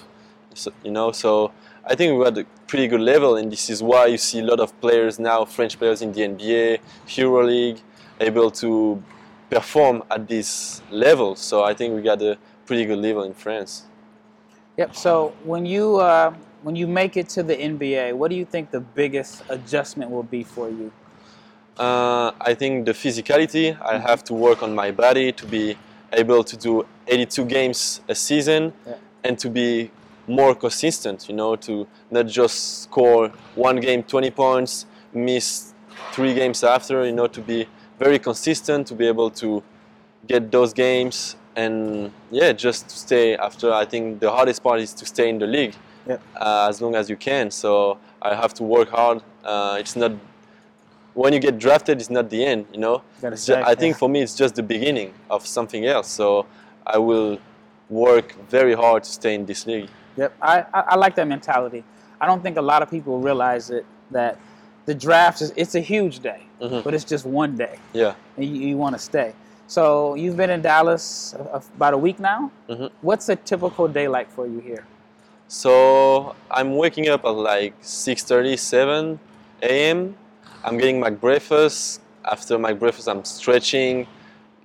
So, 0.55 0.73
you 0.85 0.90
know, 0.90 1.12
so 1.12 1.52
I 1.90 1.97
think 1.97 2.16
we 2.16 2.25
had 2.25 2.38
a 2.38 2.44
pretty 2.68 2.87
good 2.87 3.00
level, 3.00 3.35
and 3.35 3.50
this 3.50 3.68
is 3.68 3.82
why 3.82 4.06
you 4.06 4.16
see 4.16 4.38
a 4.38 4.44
lot 4.44 4.61
of 4.61 4.80
players 4.80 5.18
now, 5.18 5.44
French 5.44 5.76
players 5.76 6.02
in 6.02 6.12
the 6.12 6.20
NBA, 6.20 6.78
EuroLeague, 7.09 7.80
able 8.20 8.52
to 8.52 9.02
perform 9.50 10.04
at 10.09 10.28
this 10.28 10.82
level. 10.92 11.35
So 11.35 11.64
I 11.64 11.75
think 11.75 11.97
we 11.97 12.02
got 12.02 12.23
a 12.23 12.38
pretty 12.64 12.85
good 12.85 13.00
level 13.00 13.25
in 13.25 13.35
France. 13.35 13.87
Yep. 14.76 14.94
So 14.94 15.35
when 15.42 15.66
you 15.66 15.97
uh, 15.97 16.32
when 16.62 16.76
you 16.76 16.87
make 16.87 17.16
it 17.16 17.28
to 17.30 17.42
the 17.42 17.56
NBA, 17.56 18.14
what 18.14 18.30
do 18.30 18.37
you 18.37 18.44
think 18.44 18.70
the 18.70 18.80
biggest 18.80 19.42
adjustment 19.49 20.12
will 20.12 20.23
be 20.23 20.44
for 20.44 20.68
you? 20.68 20.92
Uh, 21.76 22.30
I 22.40 22.54
think 22.54 22.87
the 22.87 22.92
physicality. 22.92 23.76
I 23.82 23.94
mm-hmm. 23.94 24.06
have 24.06 24.23
to 24.25 24.35
work 24.35 24.62
on 24.62 24.76
my 24.76 24.92
body 24.92 25.32
to 25.32 25.44
be 25.44 25.76
able 26.12 26.44
to 26.44 26.56
do 26.56 26.87
82 27.09 27.44
games 27.47 28.00
a 28.06 28.14
season 28.14 28.73
yeah. 28.87 28.94
and 29.25 29.37
to 29.40 29.50
be 29.50 29.90
more 30.30 30.54
consistent, 30.54 31.28
you 31.28 31.34
know, 31.34 31.56
to 31.56 31.87
not 32.10 32.26
just 32.26 32.82
score 32.84 33.28
one 33.54 33.80
game 33.80 34.02
20 34.02 34.30
points, 34.30 34.87
miss 35.12 35.75
three 36.12 36.34
games 36.34 36.62
after, 36.64 37.04
you 37.04 37.12
know, 37.12 37.26
to 37.26 37.40
be 37.40 37.66
very 37.99 38.18
consistent, 38.18 38.87
to 38.87 38.94
be 38.94 39.06
able 39.06 39.30
to 39.30 39.62
get 40.26 40.50
those 40.50 40.72
games 40.72 41.37
and 41.56 42.12
yeah, 42.30 42.52
just 42.52 42.88
to 42.88 42.96
stay 42.96 43.37
after. 43.37 43.72
I 43.72 43.84
think 43.84 44.20
the 44.20 44.30
hardest 44.30 44.62
part 44.62 44.80
is 44.80 44.94
to 44.94 45.06
stay 45.06 45.28
in 45.28 45.38
the 45.38 45.46
league 45.46 45.75
uh, 46.08 46.66
as 46.68 46.80
long 46.80 46.94
as 46.94 47.10
you 47.10 47.16
can. 47.16 47.50
So 47.50 47.99
I 48.22 48.34
have 48.34 48.54
to 48.54 48.62
work 48.62 48.88
hard. 48.90 49.22
Uh, 49.44 49.76
it's 49.78 49.96
not 49.96 50.12
when 51.14 51.32
you 51.32 51.40
get 51.40 51.58
drafted, 51.58 52.00
it's 52.00 52.10
not 52.10 52.30
the 52.30 52.44
end, 52.44 52.66
you 52.72 52.78
know. 52.78 53.02
Just, 53.20 53.50
I 53.50 53.75
think 53.75 53.94
yeah. 53.94 53.99
for 53.99 54.08
me, 54.08 54.22
it's 54.22 54.34
just 54.34 54.54
the 54.54 54.62
beginning 54.62 55.12
of 55.28 55.46
something 55.46 55.84
else. 55.84 56.08
So 56.08 56.46
I 56.87 56.99
will 56.99 57.38
work 57.88 58.37
very 58.49 58.75
hard 58.75 59.02
to 59.04 59.10
stay 59.10 59.34
in 59.34 59.44
this 59.44 59.66
league. 59.66 59.90
Yep, 60.21 60.35
I, 60.43 60.61
I, 60.75 60.81
I 60.89 60.97
like 60.97 61.15
that 61.17 61.27
mentality. 61.27 61.83
I 62.21 62.27
don't 62.27 62.43
think 62.43 62.59
a 62.59 62.62
lot 62.62 62.83
of 62.83 62.91
people 62.91 63.21
realize 63.21 63.71
it 63.71 63.87
that 64.11 64.37
the 64.85 64.95
draft 64.95 65.41
is 65.41 65.50
it's 65.57 65.75
a 65.75 65.81
huge 65.81 66.21
day, 66.21 66.43
mm-hmm. 66.61 66.83
but 66.83 66.93
it's 66.93 67.05
just 67.05 67.25
one 67.25 67.57
day. 67.57 67.79
Yeah, 67.95 68.15
and 68.37 68.45
you, 68.45 68.69
you 68.69 68.77
want 68.77 68.95
to 68.97 69.03
stay. 69.03 69.33
So 69.67 70.15
you've 70.17 70.37
been 70.37 70.50
in 70.50 70.61
Dallas 70.61 71.35
uh, 71.35 71.62
about 71.77 71.95
a 71.95 71.99
week 71.99 72.19
now. 72.19 72.50
Mhm. 72.69 72.91
What's 73.00 73.29
a 73.31 73.37
typical 73.37 73.89
day 73.89 74.09
like 74.09 74.31
for 74.31 74.47
you 74.47 74.59
here? 74.59 74.85
So 75.49 76.35
I'm 76.50 76.77
waking 76.77 77.09
up 77.09 77.25
at 77.25 77.31
like 77.31 77.81
6:30, 77.81 78.59
7 78.59 79.19
a.m. 79.62 80.17
I'm 80.65 80.77
getting 80.77 81.00
my 81.00 81.11
breakfast. 81.11 82.03
After 82.25 82.59
my 82.59 82.75
breakfast, 82.75 83.09
I'm 83.09 83.25
stretching, 83.25 84.07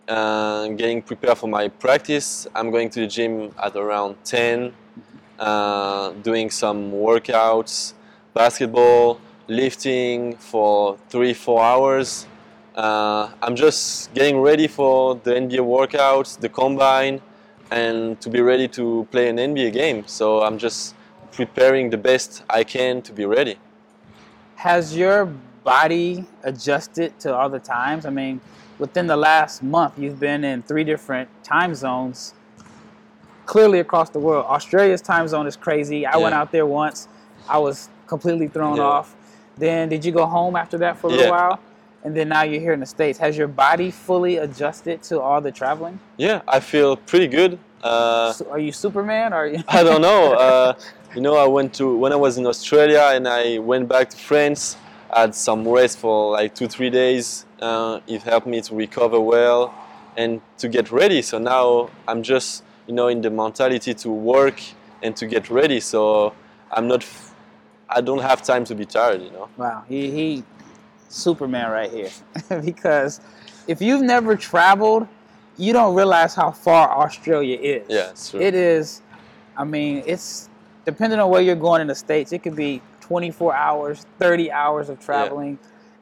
uh, 0.10 0.68
getting 0.70 1.02
prepared 1.02 1.38
for 1.38 1.48
my 1.48 1.70
practice. 1.70 2.46
I'm 2.54 2.70
going 2.72 2.90
to 2.90 3.00
the 3.00 3.08
gym 3.08 3.54
at 3.64 3.78
around 3.78 4.18
10, 4.26 4.74
uh, 5.40 6.12
doing 6.24 6.50
some 6.50 6.92
workouts, 6.92 7.94
basketball, 8.34 9.20
lifting 9.48 10.36
for 10.38 10.98
three, 11.10 11.34
four 11.34 11.64
hours. 11.64 12.28
Uh, 12.76 13.30
I'm 13.42 13.56
just 13.56 14.14
getting 14.14 14.40
ready 14.40 14.68
for 14.68 15.16
the 15.16 15.32
NBA 15.32 15.60
workouts, 15.60 16.40
the 16.40 16.50
combine, 16.50 17.22
and 17.72 18.20
to 18.22 18.30
be 18.30 18.42
ready 18.42 18.68
to 18.70 19.08
play 19.12 19.30
an 19.30 19.38
NBA 19.38 19.74
game. 19.74 20.04
So 20.08 20.44
I'm 20.44 20.58
just 20.58 20.96
preparing 21.32 21.90
the 21.90 21.98
best 21.98 22.44
I 22.50 22.64
can 22.64 23.02
to 23.04 23.12
be 23.12 23.26
ready. 23.26 23.58
Has 24.56 24.96
your 24.96 25.26
body 25.64 26.26
adjusted 26.44 27.20
to 27.20 27.36
all 27.36 27.50
the 27.50 27.60
times? 27.60 28.06
I 28.06 28.10
mean, 28.10 28.40
within 28.78 29.08
the 29.08 29.18
last 29.18 29.64
month, 29.64 29.98
you've 29.98 30.20
been 30.20 30.44
in 30.44 30.62
three 30.64 30.84
different 30.84 31.28
time 31.44 31.76
zones, 31.76 32.34
clearly 33.46 33.80
across 33.80 34.10
the 34.10 34.20
world. 34.20 34.46
Australia's 34.46 35.02
time 35.02 35.28
zone 35.28 35.48
is 35.48 35.56
crazy. 35.56 36.06
I 36.06 36.18
went 36.18 36.34
out 36.36 36.52
there 36.52 36.66
once, 36.66 37.08
I 37.48 37.58
was 37.60 37.90
completely 38.08 38.48
thrown 38.48 38.78
Yeah. 38.78 38.84
off. 38.84 39.16
Then, 39.58 39.90
did 39.90 40.04
you 40.04 40.12
go 40.12 40.26
home 40.26 40.56
after 40.56 40.78
that 40.80 40.98
for 40.98 41.08
a 41.08 41.10
little 41.12 41.26
Yeah. 41.26 41.32
while? 41.32 41.60
And 42.04 42.16
then 42.16 42.30
now 42.30 42.44
you're 42.44 42.62
here 42.62 42.74
in 42.74 42.80
the 42.80 42.86
States. 42.86 43.18
Has 43.20 43.36
your 43.38 43.48
body 43.48 43.90
fully 43.90 44.38
adjusted 44.38 45.02
to 45.04 45.20
all 45.22 45.42
the 45.42 45.52
traveling? 45.52 46.00
Yeah, 46.18 46.42
I 46.48 46.60
feel 46.60 46.98
pretty 46.98 47.28
good. 47.28 47.58
Uh, 47.84 48.32
So 48.34 48.46
are 48.52 48.60
you 48.60 48.72
Superman 48.72 49.34
or 49.34 49.38
are 49.38 49.48
you? 49.48 49.64
I 49.68 49.84
don't 49.84 50.02
know. 50.02 50.34
Uh, 50.46 50.74
you 51.16 51.22
know, 51.22 51.36
I 51.38 51.48
went 51.48 51.74
to 51.76 51.96
when 51.96 52.12
I 52.12 52.18
was 52.18 52.38
in 52.38 52.46
Australia 52.46 53.04
and 53.14 53.28
I 53.28 53.58
went 53.60 53.88
back 53.88 54.10
to 54.10 54.18
France. 54.18 54.76
I 55.12 55.22
had 55.22 55.34
some 55.34 55.66
rest 55.68 55.98
for 56.00 56.32
like 56.34 56.54
two, 56.54 56.68
three 56.68 56.90
days. 56.90 57.46
Uh, 57.62 58.00
it 58.06 58.22
helped 58.24 58.48
me 58.48 58.60
to 58.62 58.76
recover 58.76 59.20
well 59.20 59.74
and 60.18 60.42
to 60.58 60.68
get 60.68 60.92
ready. 60.92 61.22
So 61.22 61.38
now 61.40 61.90
I'm 62.08 62.22
just, 62.22 62.64
you 62.88 62.94
know, 62.94 63.08
in 63.08 63.22
the 63.22 63.30
mentality 63.30 63.94
to 63.94 64.10
work 64.10 64.62
and 65.02 65.16
to 65.16 65.28
get 65.28 65.50
ready. 65.50 65.80
So 65.80 66.34
I'm 66.72 66.88
not 66.88 67.06
I 67.90 68.02
don't 68.02 68.22
have 68.22 68.42
time 68.42 68.66
to 68.66 68.76
be 68.76 68.86
tired. 68.86 69.22
You 69.22 69.32
know. 69.32 69.50
Wow, 69.58 69.84
he, 69.88 70.12
he 70.12 70.44
Superman 71.10 71.72
right 71.72 71.92
here. 71.92 72.10
because 72.62 73.22
if 73.68 73.82
you've 73.82 74.02
never 74.02 74.36
traveled, 74.36 75.08
you 75.58 75.74
don't 75.74 75.96
realize 75.96 76.36
how 76.36 76.52
far 76.52 76.90
Australia 76.90 77.58
is. 77.58 77.86
Yeah, 77.90 78.10
it's 78.10 78.32
true. 78.32 78.42
It 78.42 78.54
is, 78.54 79.02
I 79.56 79.64
mean, 79.64 80.04
it's 80.06 80.50
depending 80.84 81.20
on 81.20 81.30
where 81.30 81.42
you're 81.42 81.56
going 81.56 81.82
in 81.82 81.88
the 81.88 81.96
States, 81.96 82.32
it 82.34 82.44
could 82.44 82.56
be 82.56 82.82
24 83.02 83.56
hours, 83.56 84.06
30 84.20 84.52
hours 84.52 84.90
of 84.90 85.00
traveling. 85.00 85.58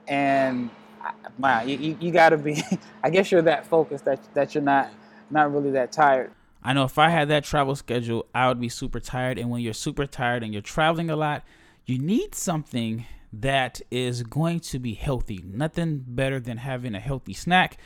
And 0.08 0.70
I- 1.02 1.13
wow, 1.38 1.62
you, 1.63 1.78
you, 1.78 1.98
you 2.00 2.12
got 2.12 2.30
to 2.30 2.38
be, 2.38 2.63
I 3.04 3.10
guess 3.10 3.32
you're 3.32 3.42
that 3.44 3.68
focused 3.68 4.06
that, 4.06 4.20
that 4.34 4.56
you're 4.56 4.63
not, 4.63 4.90
not 5.30 5.54
really 5.54 5.72
that 5.72 5.92
tired. 5.92 6.32
I 6.63 6.74
know 6.74 6.86
if 6.86 6.98
I 6.98 7.10
had 7.10 7.27
that 7.27 7.43
travel 7.43 7.75
schedule, 7.75 8.25
I 8.34 8.48
would 8.48 8.60
be 8.60 8.70
super 8.70 9.00
tired. 9.00 9.38
And 9.38 9.50
when 9.50 9.62
you're 9.62 9.74
super 9.74 10.05
tired 10.05 10.43
and 10.43 10.53
you're 10.53 10.62
traveling 10.62 11.10
a 11.10 11.15
lot, 11.15 11.43
you 11.86 12.00
need 12.00 12.34
something 12.34 13.05
that 13.34 13.82
is 13.91 14.24
going 14.24 14.62
to 14.62 14.79
be 14.79 14.93
healthy. 14.93 15.43
Nothing 15.46 16.03
better 16.08 16.39
than 16.39 16.58
having 16.58 16.96
a 16.96 17.00
healthy 17.00 17.34
snack. 17.34 17.77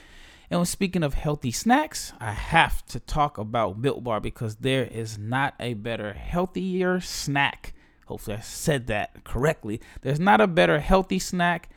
And 0.50 0.60
when 0.60 0.66
speaking 0.66 1.04
of 1.04 1.16
healthy 1.16 1.52
snacks, 1.52 2.14
I 2.20 2.32
have 2.32 2.86
to 2.88 3.00
talk 3.00 3.38
about 3.38 3.82
Built 3.82 4.04
Bar 4.04 4.20
because 4.20 4.58
there 4.58 4.86
is 4.86 5.18
not 5.18 5.56
a 5.60 5.74
better, 5.74 6.14
healthier 6.14 7.02
snack. 7.02 7.74
Hopefully, 8.06 8.38
I 8.38 8.42
said 8.42 8.88
that 8.88 9.26
correctly. 9.26 9.82
There's 10.02 10.20
not 10.20 10.40
a 10.40 10.48
better, 10.48 10.80
healthy 10.80 11.20
snack 11.20 11.70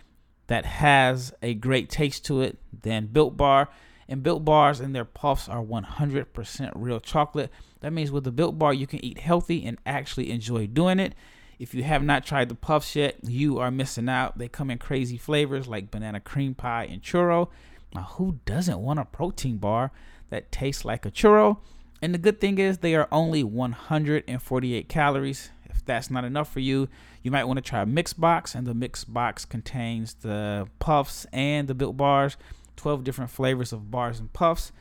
that 0.46 0.64
has 0.64 1.32
a 1.42 1.54
great 1.54 1.88
taste 1.90 2.24
to 2.26 2.42
it 2.42 2.58
than 2.82 3.06
Built 3.06 3.36
Bar. 3.36 3.70
And 4.10 4.24
Built 4.24 4.44
Bars 4.44 4.80
and 4.80 4.94
their 4.94 5.04
puffs 5.04 5.48
are 5.48 5.62
100% 5.62 6.72
real 6.74 6.98
chocolate. 6.98 7.50
That 7.80 7.92
means 7.92 8.10
with 8.10 8.24
the 8.24 8.32
Built 8.32 8.58
Bar, 8.58 8.74
you 8.74 8.88
can 8.88 9.02
eat 9.04 9.18
healthy 9.18 9.64
and 9.64 9.78
actually 9.86 10.30
enjoy 10.30 10.66
doing 10.66 10.98
it. 10.98 11.14
If 11.60 11.74
you 11.74 11.84
have 11.84 12.02
not 12.02 12.26
tried 12.26 12.48
the 12.48 12.56
puffs 12.56 12.96
yet, 12.96 13.16
you 13.22 13.58
are 13.58 13.70
missing 13.70 14.08
out. 14.08 14.36
They 14.36 14.48
come 14.48 14.68
in 14.68 14.78
crazy 14.78 15.16
flavors 15.16 15.68
like 15.68 15.90
banana 15.92 16.18
cream 16.18 16.54
pie 16.54 16.88
and 16.90 17.02
churro. 17.02 17.50
Now, 17.94 18.02
who 18.02 18.40
doesn't 18.46 18.80
want 18.80 18.98
a 18.98 19.04
protein 19.04 19.58
bar 19.58 19.92
that 20.30 20.50
tastes 20.50 20.84
like 20.84 21.06
a 21.06 21.10
churro? 21.10 21.58
And 22.02 22.12
the 22.12 22.18
good 22.18 22.40
thing 22.40 22.58
is, 22.58 22.78
they 22.78 22.94
are 22.94 23.08
only 23.12 23.44
148 23.44 24.88
calories. 24.88 25.50
If 25.66 25.84
that's 25.84 26.10
not 26.10 26.24
enough 26.24 26.52
for 26.52 26.60
you, 26.60 26.88
you 27.22 27.30
might 27.30 27.44
want 27.44 27.58
to 27.58 27.62
try 27.62 27.82
a 27.82 27.86
mix 27.86 28.12
box. 28.12 28.54
And 28.54 28.66
the 28.66 28.74
mix 28.74 29.04
box 29.04 29.44
contains 29.44 30.14
the 30.14 30.66
puffs 30.78 31.26
and 31.32 31.68
the 31.68 31.74
built 31.74 31.96
bars, 31.96 32.36
12 32.76 33.04
different 33.04 33.30
flavors 33.30 33.72
of 33.72 33.90
bars 33.90 34.20
and 34.20 34.32
puffs. 34.32 34.72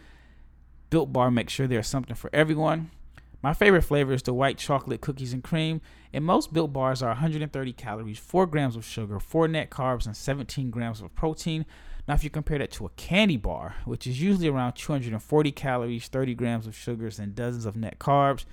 Built 0.89 1.13
Bar 1.13 1.29
makes 1.31 1.53
sure 1.53 1.67
there's 1.67 1.87
something 1.87 2.15
for 2.15 2.29
everyone. 2.33 2.91
My 3.41 3.53
favorite 3.53 3.83
flavor 3.83 4.11
is 4.11 4.23
the 4.23 4.33
white 4.33 4.57
chocolate 4.57 5.01
cookies 5.01 5.33
and 5.33 5.43
cream. 5.43 5.81
And 6.11 6.25
most 6.25 6.51
built 6.51 6.73
bars 6.73 7.03
are 7.03 7.09
130 7.09 7.73
calories, 7.73 8.17
4 8.17 8.47
grams 8.47 8.75
of 8.75 8.83
sugar, 8.83 9.19
4 9.19 9.47
net 9.47 9.69
carbs, 9.69 10.05
and 10.05 10.17
17 10.17 10.71
grams 10.71 11.01
of 11.01 11.13
protein. 11.15 11.65
Now, 12.07 12.15
if 12.15 12.23
you 12.23 12.31
compare 12.31 12.57
that 12.57 12.71
to 12.71 12.87
a 12.87 12.89
candy 12.97 13.37
bar, 13.37 13.75
which 13.85 14.07
is 14.07 14.19
usually 14.19 14.47
around 14.47 14.73
240 14.73 15.51
calories, 15.51 16.07
30 16.07 16.33
grams 16.33 16.65
of 16.65 16.75
sugars, 16.75 17.19
and 17.19 17.35
dozens 17.35 17.65
of 17.65 17.75
net 17.75 17.99
carbs, 17.99 18.45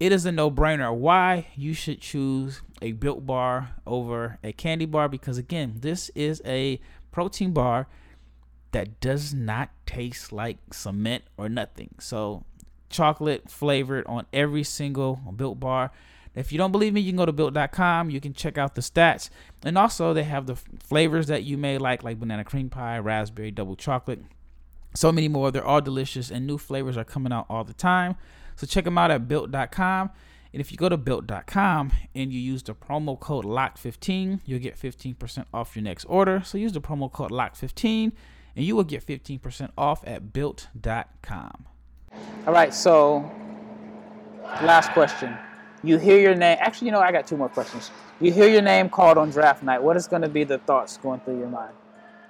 it 0.00 0.10
is 0.10 0.24
a 0.24 0.32
no 0.32 0.50
brainer 0.50 0.92
why 0.92 1.48
you 1.54 1.74
should 1.74 2.00
choose 2.00 2.62
a 2.82 2.92
built 2.92 3.26
bar 3.26 3.74
over 3.86 4.38
a 4.42 4.52
candy 4.52 4.86
bar 4.86 5.08
because, 5.08 5.38
again, 5.38 5.74
this 5.80 6.10
is 6.14 6.42
a 6.44 6.80
protein 7.12 7.52
bar 7.52 7.86
that 8.74 8.98
does 8.98 9.32
not 9.32 9.70
taste 9.86 10.32
like 10.32 10.58
cement 10.72 11.22
or 11.36 11.48
nothing. 11.48 11.94
So, 12.00 12.44
chocolate 12.90 13.48
flavored 13.48 14.04
on 14.06 14.26
every 14.32 14.64
single 14.64 15.20
built 15.36 15.60
bar. 15.60 15.92
If 16.34 16.50
you 16.50 16.58
don't 16.58 16.72
believe 16.72 16.92
me, 16.92 17.00
you 17.00 17.12
can 17.12 17.16
go 17.16 17.24
to 17.24 17.32
built.com. 17.32 18.10
You 18.10 18.20
can 18.20 18.32
check 18.32 18.58
out 18.58 18.74
the 18.74 18.80
stats. 18.80 19.30
And 19.62 19.78
also, 19.78 20.12
they 20.12 20.24
have 20.24 20.46
the 20.46 20.56
flavors 20.56 21.28
that 21.28 21.44
you 21.44 21.56
may 21.56 21.78
like, 21.78 22.02
like 22.02 22.18
banana 22.18 22.42
cream 22.42 22.68
pie, 22.68 22.98
raspberry, 22.98 23.52
double 23.52 23.76
chocolate, 23.76 24.22
so 24.92 25.12
many 25.12 25.28
more. 25.28 25.52
They're 25.52 25.64
all 25.64 25.80
delicious, 25.80 26.32
and 26.32 26.44
new 26.44 26.58
flavors 26.58 26.96
are 26.96 27.04
coming 27.04 27.32
out 27.32 27.46
all 27.48 27.62
the 27.62 27.74
time. 27.74 28.16
So, 28.56 28.66
check 28.66 28.84
them 28.84 28.98
out 28.98 29.12
at 29.12 29.28
built.com. 29.28 30.10
And 30.52 30.60
if 30.60 30.72
you 30.72 30.78
go 30.78 30.88
to 30.88 30.96
built.com 30.96 31.92
and 32.12 32.32
you 32.32 32.40
use 32.40 32.64
the 32.64 32.74
promo 32.74 33.18
code 33.18 33.44
LOCK15, 33.44 34.40
you'll 34.44 34.58
get 34.58 34.76
15% 34.76 35.44
off 35.54 35.76
your 35.76 35.84
next 35.84 36.04
order. 36.06 36.42
So, 36.44 36.58
use 36.58 36.72
the 36.72 36.80
promo 36.80 37.10
code 37.10 37.30
LOCK15 37.30 38.10
and 38.56 38.64
you 38.64 38.76
will 38.76 38.84
get 38.84 39.04
15% 39.04 39.70
off 39.76 40.02
at 40.06 40.32
built.com. 40.32 41.66
All 42.46 42.52
right, 42.52 42.72
so 42.72 43.30
last 44.62 44.92
question. 44.92 45.36
You 45.82 45.98
hear 45.98 46.18
your 46.18 46.34
name. 46.34 46.56
Actually, 46.60 46.86
you 46.86 46.92
know, 46.92 47.00
I 47.00 47.12
got 47.12 47.26
two 47.26 47.36
more 47.36 47.48
questions. 47.48 47.90
You 48.20 48.32
hear 48.32 48.48
your 48.48 48.62
name 48.62 48.88
called 48.88 49.18
on 49.18 49.30
draft 49.30 49.62
night. 49.62 49.82
What 49.82 49.96
is 49.96 50.06
going 50.06 50.22
to 50.22 50.28
be 50.28 50.44
the 50.44 50.58
thoughts 50.58 50.96
going 50.96 51.20
through 51.20 51.38
your 51.38 51.48
mind? 51.48 51.74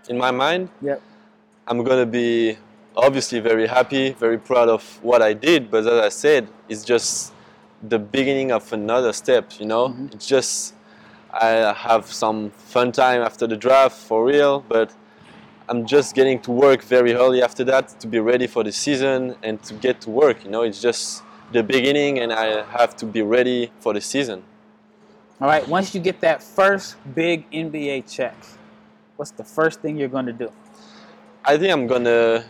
In 0.09 0.19
my 0.19 0.31
mind, 0.31 0.69
Yep. 0.83 1.01
I'm 1.67 1.83
gonna 1.83 2.05
be 2.05 2.59
obviously 2.95 3.41
very 3.41 3.67
happy, 3.67 4.13
very 4.13 4.37
proud 4.37 4.69
of 4.69 4.83
what 5.03 5.23
I 5.23 5.33
did. 5.33 5.71
But 5.71 5.87
as 5.87 5.99
I 5.99 6.11
said, 6.11 6.49
it's 6.69 6.85
just 6.85 7.33
the 7.83 7.99
beginning 7.99 8.53
of 8.53 8.71
another 8.73 9.15
step. 9.15 9.59
You 9.59 9.65
know, 9.67 9.89
mm-hmm. 9.89 10.07
it's 10.13 10.27
just 10.27 10.75
I 11.33 11.73
have 11.73 12.07
some 12.13 12.51
fun 12.51 12.93
time 12.93 13.23
after 13.23 13.47
the 13.47 13.57
draft 13.57 13.97
for 13.97 14.27
real, 14.27 14.61
but 14.69 14.93
I'm 15.69 15.87
just 15.87 16.15
getting 16.15 16.41
to 16.41 16.51
work 16.51 16.83
very 16.83 17.15
early 17.15 17.43
after 17.43 17.65
that 17.65 17.89
to 18.01 18.07
be 18.07 18.19
ready 18.19 18.47
for 18.47 18.63
the 18.63 18.73
season 18.73 19.35
and 19.43 19.63
to 19.63 19.75
get 19.75 20.01
to 20.03 20.11
work. 20.11 20.45
You 20.45 20.51
know, 20.51 20.63
it's 20.63 20.81
just 20.81 21.23
the 21.53 21.63
beginning, 21.63 22.19
and 22.19 22.33
I 22.33 22.65
have 22.65 22.95
to 22.97 23.07
be 23.07 23.23
ready 23.23 23.71
for 23.81 23.95
the 23.95 24.01
season. 24.01 24.43
All 25.41 25.49
right, 25.49 25.67
once 25.67 25.95
you 25.95 26.01
get 26.01 26.21
that 26.21 26.43
first 26.43 26.97
big 27.15 27.51
NBA 27.51 28.13
check, 28.13 28.37
what's 29.17 29.31
the 29.31 29.45
first 29.45 29.81
thing 29.81 29.97
you're 29.97 30.09
going 30.09 30.27
to 30.27 30.33
do? 30.33 30.53
I 31.47 31.59
think 31.59 31.73
I'm 31.73 31.87
gonna 31.87 32.45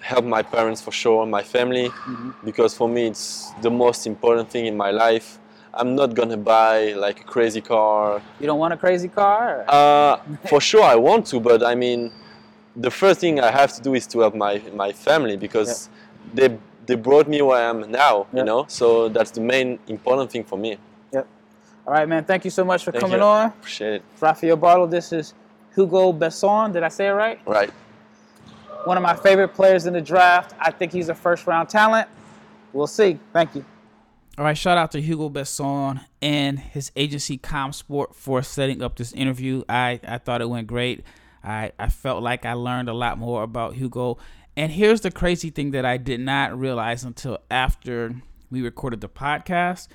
help 0.00 0.24
my 0.24 0.42
parents 0.42 0.80
for 0.80 0.92
sure, 0.92 1.26
my 1.26 1.42
family, 1.42 1.90
because 2.44 2.72
for 2.72 2.88
me 2.88 3.06
it's 3.06 3.50
the 3.62 3.70
most 3.70 4.06
important 4.06 4.48
thing 4.48 4.66
in 4.66 4.76
my 4.76 4.92
life. 4.92 5.38
I'm 5.74 5.96
not 5.96 6.14
gonna 6.14 6.36
buy 6.36 6.92
like 6.92 7.20
a 7.20 7.24
crazy 7.24 7.60
car. 7.60 8.22
You 8.38 8.46
don't 8.46 8.60
want 8.60 8.74
a 8.74 8.76
crazy 8.76 9.08
car? 9.08 9.64
Uh, 9.66 10.18
for 10.46 10.60
sure, 10.60 10.84
I 10.84 10.94
want 10.94 11.26
to, 11.28 11.40
but 11.40 11.64
I 11.64 11.74
mean, 11.74 12.12
the 12.76 12.90
first 12.90 13.20
thing 13.20 13.40
I 13.40 13.50
have 13.50 13.72
to 13.74 13.82
do 13.82 13.94
is 13.94 14.06
to 14.08 14.20
help 14.20 14.34
my 14.34 14.62
my 14.74 14.92
family 14.92 15.36
because 15.36 15.88
they 16.34 16.56
they 16.86 16.94
brought 16.96 17.28
me 17.28 17.42
where 17.42 17.58
I 17.58 17.68
am 17.68 17.90
now. 17.90 18.26
Yeah. 18.32 18.40
You 18.40 18.44
know, 18.44 18.64
so 18.68 19.08
that's 19.08 19.30
the 19.30 19.40
main 19.40 19.78
important 19.88 20.30
thing 20.30 20.44
for 20.44 20.58
me. 20.58 20.78
Yep. 21.12 21.26
All 21.86 21.92
right, 21.94 22.08
man. 22.08 22.24
Thank 22.24 22.44
you 22.44 22.50
so 22.50 22.64
much 22.64 22.84
for 22.84 22.92
Thank 22.92 23.02
coming 23.02 23.18
you. 23.18 23.24
on. 23.24 23.46
Appreciate 23.48 23.94
it. 23.94 24.02
Rafael 24.20 24.56
Barlow, 24.56 24.86
this 24.86 25.12
is 25.12 25.34
Hugo 25.74 26.12
Besson. 26.12 26.72
Did 26.72 26.82
I 26.82 26.88
say 26.88 27.08
it 27.08 27.12
right? 27.12 27.40
Right. 27.46 27.70
one 28.84 28.96
of 28.96 29.02
my 29.02 29.14
favorite 29.14 29.48
players 29.54 29.86
in 29.86 29.92
the 29.92 30.00
draft. 30.00 30.54
I 30.58 30.70
think 30.70 30.92
he's 30.92 31.08
a 31.08 31.14
first 31.14 31.46
round 31.46 31.68
talent. 31.68 32.08
We'll 32.72 32.86
see. 32.86 33.18
Thank 33.32 33.54
you. 33.54 33.64
All 34.38 34.44
right, 34.46 34.56
shout 34.56 34.78
out 34.78 34.90
to 34.92 35.00
Hugo 35.00 35.28
Besson 35.28 36.00
and 36.22 36.58
his 36.58 36.90
agency 36.96 37.36
ComSport 37.36 38.14
for 38.14 38.42
setting 38.42 38.80
up 38.82 38.96
this 38.96 39.12
interview. 39.12 39.62
I, 39.68 40.00
I 40.08 40.16
thought 40.18 40.40
it 40.40 40.48
went 40.48 40.66
great. 40.66 41.04
I, 41.44 41.72
I 41.78 41.88
felt 41.88 42.22
like 42.22 42.44
I 42.44 42.52
learned 42.52 42.88
a 42.88 42.94
lot 42.94 43.18
more 43.18 43.42
about 43.42 43.74
Hugo. 43.74 44.18
And 44.56 44.72
here's 44.72 45.00
the 45.00 45.10
crazy 45.10 45.50
thing 45.50 45.70
that 45.72 45.84
I 45.84 45.96
did 45.96 46.20
not 46.20 46.58
realize 46.58 47.04
until 47.04 47.38
after 47.50 48.14
we 48.50 48.62
recorded 48.62 49.00
the 49.00 49.08
podcast 49.08 49.88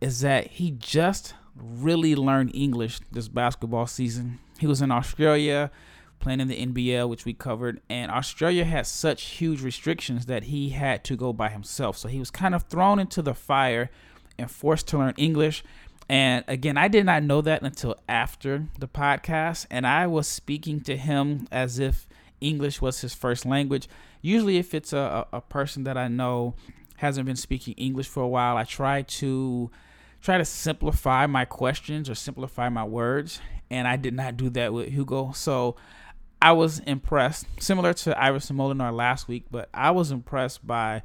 is 0.00 0.20
that 0.20 0.46
he 0.46 0.70
just 0.70 1.34
really 1.54 2.14
learned 2.14 2.50
English 2.54 3.00
this 3.10 3.28
basketball 3.28 3.86
season. 3.86 4.38
He 4.58 4.66
was 4.66 4.80
in 4.80 4.90
Australia 4.90 5.70
playing 6.18 6.40
in 6.40 6.48
the 6.48 6.66
NBL, 6.66 7.08
which 7.08 7.24
we 7.24 7.34
covered, 7.34 7.80
and 7.90 8.10
Australia 8.10 8.64
had 8.64 8.86
such 8.86 9.22
huge 9.24 9.60
restrictions 9.60 10.26
that 10.26 10.44
he 10.44 10.70
had 10.70 11.04
to 11.04 11.16
go 11.16 11.32
by 11.32 11.48
himself. 11.48 11.98
So 11.98 12.08
he 12.08 12.20
was 12.20 12.30
kind 12.30 12.54
of 12.54 12.62
thrown 12.62 12.98
into 12.98 13.22
the 13.22 13.34
fire 13.34 13.90
and 14.38 14.50
forced 14.50 14.88
to 14.88 14.98
learn 14.98 15.14
English. 15.16 15.64
And 16.12 16.44
again, 16.46 16.76
I 16.76 16.88
did 16.88 17.06
not 17.06 17.22
know 17.22 17.40
that 17.40 17.62
until 17.62 17.96
after 18.06 18.66
the 18.78 18.86
podcast, 18.86 19.64
and 19.70 19.86
I 19.86 20.06
was 20.06 20.28
speaking 20.28 20.82
to 20.82 20.94
him 20.94 21.48
as 21.50 21.78
if 21.78 22.06
English 22.38 22.82
was 22.82 23.00
his 23.00 23.14
first 23.14 23.46
language. 23.46 23.88
Usually, 24.20 24.58
if 24.58 24.74
it's 24.74 24.92
a, 24.92 25.26
a 25.32 25.40
person 25.40 25.84
that 25.84 25.96
I 25.96 26.08
know 26.08 26.54
hasn't 26.96 27.24
been 27.24 27.36
speaking 27.36 27.72
English 27.78 28.08
for 28.08 28.22
a 28.22 28.28
while, 28.28 28.58
I 28.58 28.64
try 28.64 29.00
to 29.00 29.70
try 30.20 30.36
to 30.36 30.44
simplify 30.44 31.26
my 31.26 31.46
questions 31.46 32.10
or 32.10 32.14
simplify 32.14 32.68
my 32.68 32.84
words, 32.84 33.40
and 33.70 33.88
I 33.88 33.96
did 33.96 34.12
not 34.12 34.36
do 34.36 34.50
that 34.50 34.74
with 34.74 34.88
Hugo. 34.88 35.32
So 35.32 35.76
I 36.42 36.52
was 36.52 36.80
impressed, 36.80 37.46
similar 37.58 37.94
to 37.94 38.22
Iverson 38.22 38.58
Molinar 38.58 38.94
last 38.94 39.28
week, 39.28 39.46
but 39.50 39.70
I 39.72 39.92
was 39.92 40.10
impressed 40.10 40.66
by 40.66 41.04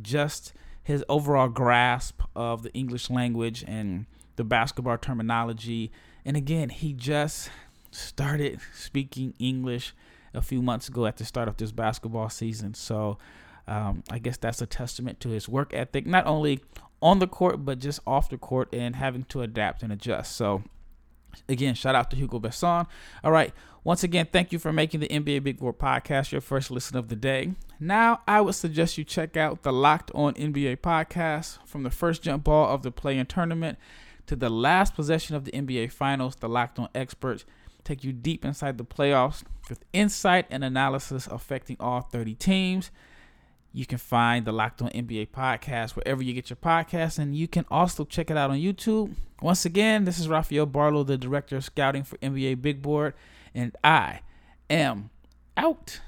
just 0.00 0.54
his 0.82 1.04
overall 1.10 1.48
grasp 1.50 2.22
of 2.34 2.62
the 2.62 2.72
English 2.72 3.10
language 3.10 3.62
and 3.68 4.06
the 4.36 4.44
basketball 4.44 4.98
terminology. 4.98 5.90
And 6.24 6.36
again, 6.36 6.68
he 6.68 6.92
just 6.92 7.50
started 7.90 8.60
speaking 8.74 9.34
English 9.38 9.94
a 10.34 10.42
few 10.42 10.62
months 10.62 10.88
ago 10.88 11.06
at 11.06 11.16
the 11.16 11.24
start 11.24 11.48
of 11.48 11.56
this 11.56 11.72
basketball 11.72 12.28
season. 12.28 12.74
So 12.74 13.18
um, 13.66 14.02
I 14.10 14.18
guess 14.18 14.36
that's 14.36 14.60
a 14.62 14.66
testament 14.66 15.20
to 15.20 15.30
his 15.30 15.48
work 15.48 15.72
ethic, 15.74 16.06
not 16.06 16.26
only 16.26 16.60
on 17.02 17.18
the 17.18 17.26
court, 17.26 17.64
but 17.64 17.78
just 17.78 18.00
off 18.06 18.28
the 18.28 18.38
court 18.38 18.68
and 18.72 18.96
having 18.96 19.24
to 19.24 19.42
adapt 19.42 19.82
and 19.82 19.92
adjust. 19.92 20.36
So 20.36 20.62
again, 21.48 21.74
shout 21.74 21.94
out 21.94 22.10
to 22.10 22.16
Hugo 22.16 22.38
Besson. 22.38 22.86
All 23.24 23.32
right. 23.32 23.52
Once 23.84 24.02
again, 24.02 24.26
thank 24.32 24.52
you 24.52 24.58
for 24.58 24.72
making 24.72 24.98
the 24.98 25.08
NBA 25.08 25.44
Big 25.44 25.58
Board 25.58 25.78
podcast 25.78 26.32
your 26.32 26.40
first 26.40 26.72
listen 26.72 26.96
of 26.96 27.08
the 27.08 27.14
day. 27.14 27.52
Now, 27.78 28.20
I 28.26 28.40
would 28.40 28.56
suggest 28.56 28.98
you 28.98 29.04
check 29.04 29.36
out 29.36 29.62
the 29.62 29.72
Locked 29.72 30.10
On 30.12 30.34
NBA 30.34 30.78
podcast 30.78 31.58
from 31.64 31.84
the 31.84 31.90
first 31.90 32.22
jump 32.22 32.44
ball 32.44 32.68
of 32.74 32.82
the 32.82 32.90
play 32.90 33.16
in 33.16 33.26
tournament 33.26 33.78
to 34.26 34.36
the 34.36 34.50
last 34.50 34.94
possession 34.94 35.36
of 35.36 35.44
the 35.44 35.52
NBA 35.52 35.92
Finals. 35.92 36.36
The 36.36 36.48
Locked 36.48 36.78
On 36.78 36.88
experts 36.94 37.44
take 37.84 38.04
you 38.04 38.12
deep 38.12 38.44
inside 38.44 38.78
the 38.78 38.84
playoffs 38.84 39.44
with 39.68 39.84
insight 39.92 40.46
and 40.50 40.64
analysis 40.64 41.26
affecting 41.28 41.76
all 41.78 42.00
30 42.00 42.34
teams. 42.34 42.90
You 43.72 43.86
can 43.86 43.98
find 43.98 44.44
the 44.44 44.52
Locked 44.52 44.82
On 44.82 44.88
NBA 44.88 45.28
podcast 45.28 45.96
wherever 45.96 46.22
you 46.22 46.32
get 46.32 46.50
your 46.50 46.56
podcasts, 46.56 47.18
and 47.18 47.36
you 47.36 47.46
can 47.46 47.66
also 47.70 48.04
check 48.04 48.30
it 48.30 48.36
out 48.36 48.50
on 48.50 48.56
YouTube. 48.56 49.14
Once 49.42 49.64
again, 49.64 50.04
this 50.04 50.18
is 50.18 50.28
Rafael 50.28 50.66
Barlow, 50.66 51.04
the 51.04 51.18
director 51.18 51.56
of 51.56 51.64
scouting 51.64 52.02
for 52.02 52.16
NBA 52.18 52.62
Big 52.62 52.80
Board 52.80 53.14
and 53.56 53.74
I 53.82 54.20
am 54.68 55.10
out. 55.56 56.00